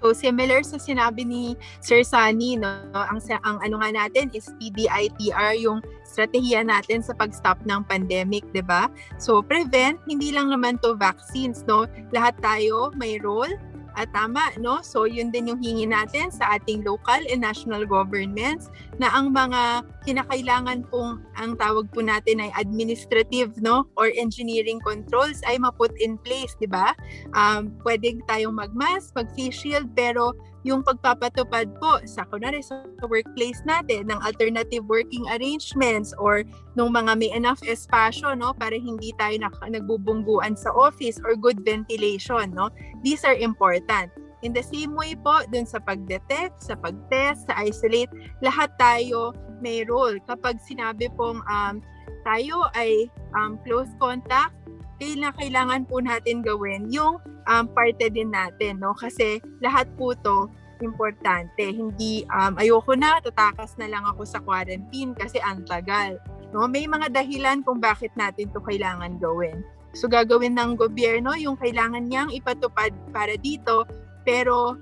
So 0.00 0.16
similar 0.16 0.64
sa 0.64 0.80
sinabi 0.80 1.28
ni 1.28 1.60
Sir 1.84 2.00
Sunny, 2.00 2.56
no, 2.56 2.72
ang 2.96 3.20
ang 3.44 3.60
ano 3.60 3.84
nga 3.84 3.92
natin 3.92 4.32
is 4.32 4.48
PDITR 4.56 5.60
yung 5.60 5.84
strategiya 6.08 6.64
natin 6.64 7.04
sa 7.04 7.12
pag-stop 7.12 7.60
ng 7.68 7.84
pandemic, 7.84 8.48
'di 8.56 8.64
ba? 8.64 8.88
So 9.20 9.44
prevent 9.44 10.00
hindi 10.08 10.32
lang 10.32 10.48
naman 10.48 10.80
to 10.80 10.96
vaccines, 10.96 11.68
no. 11.68 11.84
Lahat 12.16 12.32
tayo 12.40 12.88
may 12.96 13.20
role 13.20 13.52
at 14.00 14.08
tama, 14.16 14.56
no? 14.56 14.80
So, 14.80 15.04
yun 15.04 15.28
din 15.28 15.52
yung 15.52 15.60
hingi 15.60 15.84
natin 15.84 16.32
sa 16.32 16.56
ating 16.56 16.88
local 16.88 17.20
and 17.28 17.44
national 17.44 17.84
governments 17.84 18.72
na 18.96 19.12
ang 19.12 19.36
mga 19.36 19.84
kinakailangan 20.08 20.88
pong 20.88 21.20
ang 21.36 21.60
tawag 21.60 21.92
po 21.92 22.00
natin 22.00 22.40
ay 22.40 22.50
administrative, 22.56 23.60
no? 23.60 23.84
Or 24.00 24.08
engineering 24.16 24.80
controls 24.80 25.44
ay 25.44 25.60
ma-put 25.60 25.92
in 26.00 26.16
place, 26.24 26.56
di 26.56 26.66
ba? 26.66 26.96
Um, 27.36 27.76
pwede 27.84 28.16
tayong 28.24 28.56
mag-mask, 28.56 29.12
mag-face 29.12 29.52
shield, 29.52 29.92
pero 29.92 30.32
yung 30.62 30.84
pagpapatupad 30.84 31.72
po 31.80 32.04
sa 32.04 32.28
kunwari 32.28 32.60
sa 32.60 32.84
workplace 33.08 33.60
natin 33.64 34.12
ng 34.12 34.20
alternative 34.20 34.84
working 34.84 35.24
arrangements 35.32 36.12
or 36.20 36.44
nung 36.76 36.92
mga 36.92 37.16
may 37.16 37.32
enough 37.32 37.60
espasyo 37.64 38.36
no 38.36 38.52
para 38.52 38.76
hindi 38.76 39.16
tayo 39.16 39.40
nak- 39.40 39.64
nagbubungguan 39.64 40.52
sa 40.52 40.68
office 40.76 41.16
or 41.24 41.32
good 41.36 41.64
ventilation 41.64 42.52
no 42.52 42.68
these 43.00 43.24
are 43.24 43.36
important. 43.36 44.12
In 44.40 44.56
the 44.56 44.64
same 44.64 44.96
way 44.96 45.12
po 45.16 45.44
dun 45.52 45.68
sa 45.68 45.80
pagdetect 45.84 46.60
sa 46.60 46.76
pagtest 46.76 47.48
sa 47.48 47.60
isolate 47.60 48.12
lahat 48.40 48.72
tayo 48.80 49.36
may 49.60 49.84
role. 49.84 50.16
Kapag 50.24 50.56
sinabi 50.64 51.12
pong 51.12 51.44
um, 51.44 51.84
tayo 52.24 52.68
ay 52.76 53.08
um, 53.36 53.60
close 53.64 53.88
contact 54.00 54.52
kailangan, 55.00 55.34
kailangan 55.40 55.82
po 55.88 56.04
natin 56.04 56.44
gawin 56.44 56.92
yung 56.92 57.18
um, 57.48 57.64
parte 57.72 58.12
din 58.12 58.30
natin, 58.30 58.78
no? 58.78 58.92
Kasi 58.92 59.40
lahat 59.64 59.88
po 59.96 60.12
to 60.12 60.52
importante. 60.84 61.60
Hindi, 61.60 62.24
um, 62.28 62.56
ayoko 62.56 62.96
na, 62.96 63.20
tatakas 63.20 63.76
na 63.76 63.88
lang 63.88 64.04
ako 64.04 64.24
sa 64.24 64.40
quarantine 64.40 65.12
kasi 65.12 65.40
ang 65.40 65.64
tagal. 65.68 66.16
No? 66.50 66.66
May 66.66 66.88
mga 66.88 67.12
dahilan 67.12 67.62
kung 67.62 67.78
bakit 67.78 68.10
natin 68.16 68.50
to 68.50 68.60
kailangan 68.64 69.20
gawin. 69.20 69.62
So 69.92 70.08
gagawin 70.08 70.56
ng 70.56 70.78
gobyerno 70.78 71.34
yung 71.36 71.58
kailangan 71.58 72.08
niyang 72.08 72.30
ipatupad 72.32 72.94
para 73.10 73.34
dito, 73.36 73.86
pero 74.22 74.78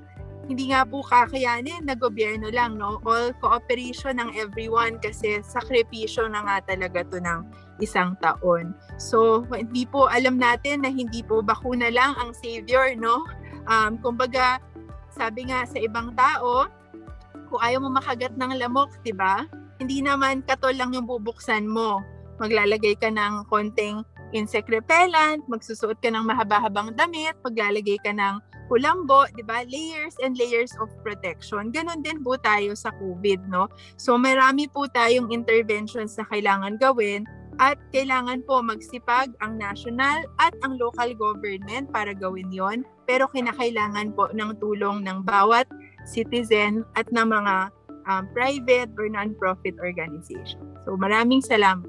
hindi 0.49 0.73
nga 0.73 0.85
po 0.85 1.05
kakayanin 1.05 1.85
na 1.85 1.93
gobyerno 1.93 2.49
lang, 2.49 2.81
no? 2.81 3.01
All 3.05 3.37
cooperation 3.37 4.17
ng 4.17 4.33
everyone 4.37 4.97
kasi 4.97 5.45
sakripisyo 5.45 6.25
na 6.29 6.41
nga 6.45 6.73
talaga 6.73 7.05
to 7.05 7.21
ng 7.21 7.45
isang 7.79 8.15
taon. 8.23 8.75
So, 8.99 9.47
hindi 9.51 9.87
po 9.87 10.11
alam 10.11 10.39
natin 10.39 10.83
na 10.83 10.91
hindi 10.91 11.23
po 11.23 11.43
bakuna 11.43 11.91
lang 11.91 12.15
ang 12.19 12.35
savior, 12.35 12.95
no? 12.99 13.23
Um, 13.69 13.99
kumbaga, 14.01 14.59
sabi 15.15 15.51
nga 15.51 15.67
sa 15.67 15.79
ibang 15.83 16.15
tao, 16.15 16.67
kung 17.49 17.61
ayaw 17.65 17.81
mo 17.83 17.91
makagat 17.97 18.37
ng 18.37 18.61
lamok, 18.61 18.93
di 19.03 19.15
ba? 19.15 19.49
Hindi 19.79 20.03
naman 20.05 20.45
katol 20.45 20.77
lang 20.77 20.93
yung 20.93 21.09
bubuksan 21.09 21.65
mo. 21.65 22.03
Maglalagay 22.39 22.99
ka 22.99 23.11
ng 23.11 23.47
konting 23.51 24.05
insect 24.37 24.69
repellent, 24.69 25.41
magsusuot 25.49 25.97
ka 26.05 26.13
ng 26.13 26.29
mahaba-habang 26.29 26.93
damit, 26.95 27.35
maglalagay 27.41 27.97
ka 28.05 28.13
ng 28.13 28.39
kulambo, 28.69 29.25
'di 29.33 29.43
ba? 29.49 29.65
Layers 29.65 30.15
and 30.21 30.37
layers 30.37 30.77
of 30.79 30.93
protection. 31.01 31.73
Ganon 31.73 32.05
din 32.05 32.21
po 32.21 32.37
tayo 32.37 32.77
sa 32.77 32.93
COVID, 33.01 33.49
no? 33.49 33.73
So 33.97 34.21
marami 34.21 34.69
po 34.69 34.85
tayong 34.93 35.33
interventions 35.33 36.21
na 36.21 36.29
kailangan 36.29 36.77
gawin 36.77 37.25
at 37.59 37.79
kailangan 37.91 38.43
po 38.47 38.63
magsipag 38.63 39.35
ang 39.43 39.59
national 39.59 40.23
at 40.39 40.55
ang 40.63 40.79
local 40.79 41.11
government 41.19 41.91
para 41.91 42.15
gawin 42.15 42.49
yon. 42.55 42.87
Pero 43.05 43.27
kinakailangan 43.27 44.15
po 44.15 44.31
ng 44.31 44.59
tulong 44.63 45.03
ng 45.03 45.27
bawat 45.27 45.67
citizen 46.07 46.87
at 46.95 47.11
ng 47.11 47.27
mga 47.27 47.75
um, 48.07 48.25
private 48.33 48.91
or 48.95 49.11
non-profit 49.11 49.75
organization. 49.83 50.63
So 50.87 50.95
maraming 50.95 51.43
salamat. 51.43 51.85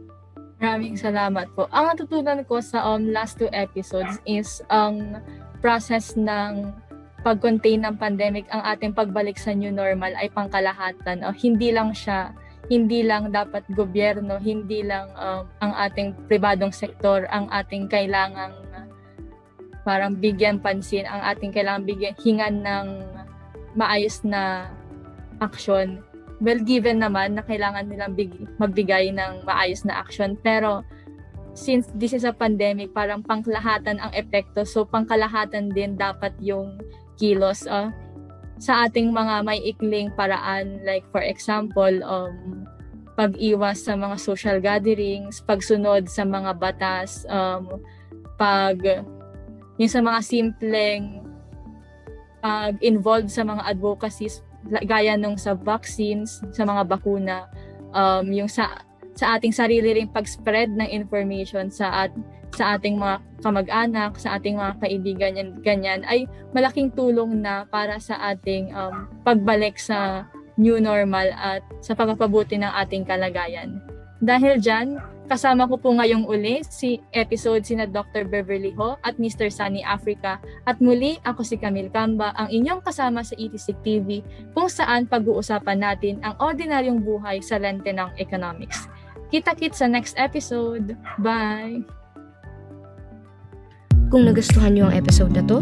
Maraming 0.59 0.99
salamat 0.99 1.47
po. 1.55 1.71
Ang 1.71 1.95
natutunan 1.95 2.43
ko 2.43 2.59
sa 2.59 2.83
um, 2.83 3.15
last 3.15 3.39
two 3.39 3.47
episodes 3.55 4.19
is 4.27 4.59
ang 4.67 5.15
um, 5.15 5.23
process 5.63 6.19
ng 6.19 6.75
pag-contain 7.23 7.83
ng 7.83 7.95
pandemic, 7.99 8.47
ang 8.51 8.63
ating 8.63 8.95
pagbalik 8.95 9.35
sa 9.35 9.51
new 9.51 9.71
normal 9.71 10.11
ay 10.15 10.31
pangkalahatan. 10.31 11.23
O, 11.27 11.35
hindi 11.35 11.71
lang 11.75 11.91
siya 11.91 12.31
hindi 12.67 13.07
lang 13.07 13.31
dapat 13.31 13.63
gobyerno, 13.71 14.35
hindi 14.37 14.83
lang 14.83 15.07
um, 15.15 15.47
ang 15.63 15.73
ating 15.87 16.13
pribadong 16.27 16.75
sektor 16.75 17.23
ang 17.31 17.47
ating 17.49 17.87
kailangang 17.87 18.53
uh, 18.75 18.87
parang 19.87 20.19
bigyan 20.19 20.59
pansin, 20.59 21.07
ang 21.07 21.23
ating 21.33 21.55
kailangan 21.55 21.87
bigyan 21.87 22.15
hingan 22.19 22.61
ng 22.61 22.87
maayos 23.79 24.21
na 24.27 24.69
action. 25.39 26.03
Well, 26.39 26.63
given 26.63 27.03
naman 27.03 27.35
na 27.35 27.43
kailangan 27.43 27.91
nilang 27.91 28.15
big, 28.15 28.31
magbigay 28.59 29.11
ng 29.11 29.43
maayos 29.43 29.83
na 29.83 29.99
action, 29.99 30.39
pero 30.39 30.87
since 31.51 31.91
this 31.95 32.15
is 32.15 32.23
a 32.23 32.31
pandemic, 32.31 32.95
parang 32.95 33.19
pangkalahatan 33.19 33.99
ang 33.99 34.11
epekto. 34.15 34.63
So, 34.63 34.87
pangkalahatan 34.87 35.75
din 35.75 35.99
dapat 35.99 36.31
yung 36.39 36.79
kilos. 37.19 37.67
Uh, 37.67 37.91
sa 38.59 38.85
ating 38.85 39.09
mga 39.15 39.47
may 39.47 39.59
ikling 39.63 40.11
paraan. 40.13 40.83
Like 40.83 41.07
for 41.09 41.23
example 41.23 42.03
um 42.03 42.67
pag-iwas 43.19 43.83
sa 43.83 43.99
mga 43.99 44.15
social 44.15 44.57
gatherings, 44.63 45.43
pagsunod 45.43 46.07
sa 46.07 46.23
mga 46.23 46.55
batas, 46.55 47.27
um, 47.27 47.67
pag 48.39 48.79
yung 49.75 49.91
sa 49.91 49.99
mga 49.99 50.19
simpleng 50.23 51.27
pag-involve 52.39 53.27
sa 53.27 53.43
mga 53.43 53.67
advocacies 53.67 54.39
gaya 54.87 55.19
nung 55.19 55.35
sa 55.35 55.55
vaccines, 55.55 56.39
sa 56.55 56.63
mga 56.63 56.87
bakuna, 56.87 57.47
um, 57.91 58.23
yung 58.31 58.47
sa 58.47 58.83
sa 59.15 59.35
ating 59.35 59.51
sarili 59.51 59.99
ring 59.99 60.07
pag-spread 60.07 60.71
ng 60.71 60.87
information 60.87 61.67
sa 61.67 62.07
at 62.07 62.11
sa 62.53 62.75
ating 62.77 62.99
mga 62.99 63.21
kamag-anak, 63.39 64.11
sa 64.19 64.35
ating 64.35 64.59
mga 64.59 64.73
kaibigan 64.83 65.37
yan, 65.39 65.49
ganyan 65.63 66.01
ay 66.05 66.27
malaking 66.51 66.91
tulong 66.91 67.39
na 67.39 67.63
para 67.69 67.97
sa 68.01 68.17
ating 68.33 68.73
um, 68.75 69.07
pagbalik 69.23 69.79
sa 69.79 70.27
new 70.59 70.77
normal 70.77 71.31
at 71.39 71.63
sa 71.79 71.95
pagpapabuti 71.95 72.59
ng 72.59 72.71
ating 72.83 73.07
kalagayan. 73.07 73.79
Dahil 74.19 74.59
dyan, 74.59 74.99
kasama 75.31 75.63
ko 75.69 75.79
po 75.79 75.95
ngayong 75.95 76.27
uli 76.27 76.59
si 76.67 76.99
episode 77.15 77.63
sina 77.63 77.87
Dr. 77.87 78.27
Beverly 78.27 78.75
Ho 78.75 78.99
at 79.07 79.15
Mr. 79.15 79.47
Sunny 79.47 79.79
Africa 79.79 80.43
at 80.67 80.83
muli 80.83 81.15
ako 81.23 81.47
si 81.47 81.55
Camille 81.55 81.93
Camba, 81.93 82.35
ang 82.35 82.51
inyong 82.51 82.83
kasama 82.83 83.23
sa 83.23 83.39
ETC 83.39 83.79
TV 83.79 84.19
kung 84.51 84.67
saan 84.67 85.07
pag-uusapan 85.07 85.79
natin 85.79 86.19
ang 86.27 86.35
ordinaryong 86.43 86.99
buhay 86.99 87.39
sa 87.39 87.55
lente 87.55 87.95
ng 87.95 88.11
economics. 88.19 88.91
Kita-kit 89.31 89.77
sa 89.77 89.87
next 89.87 90.19
episode. 90.19 90.99
Bye! 91.21 91.98
Kung 94.09 94.25
nagustuhan 94.25 94.73
niyo 94.73 94.89
ang 94.89 94.97
episode 94.97 95.37
na 95.37 95.45
to, 95.45 95.61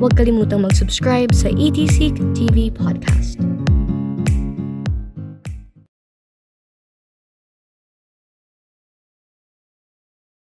huwag 0.00 0.16
kalimutang 0.16 0.64
mag-subscribe 0.64 1.28
sa 1.36 1.52
ETC 1.52 2.16
TV 2.32 2.72
Podcast. 2.72 3.51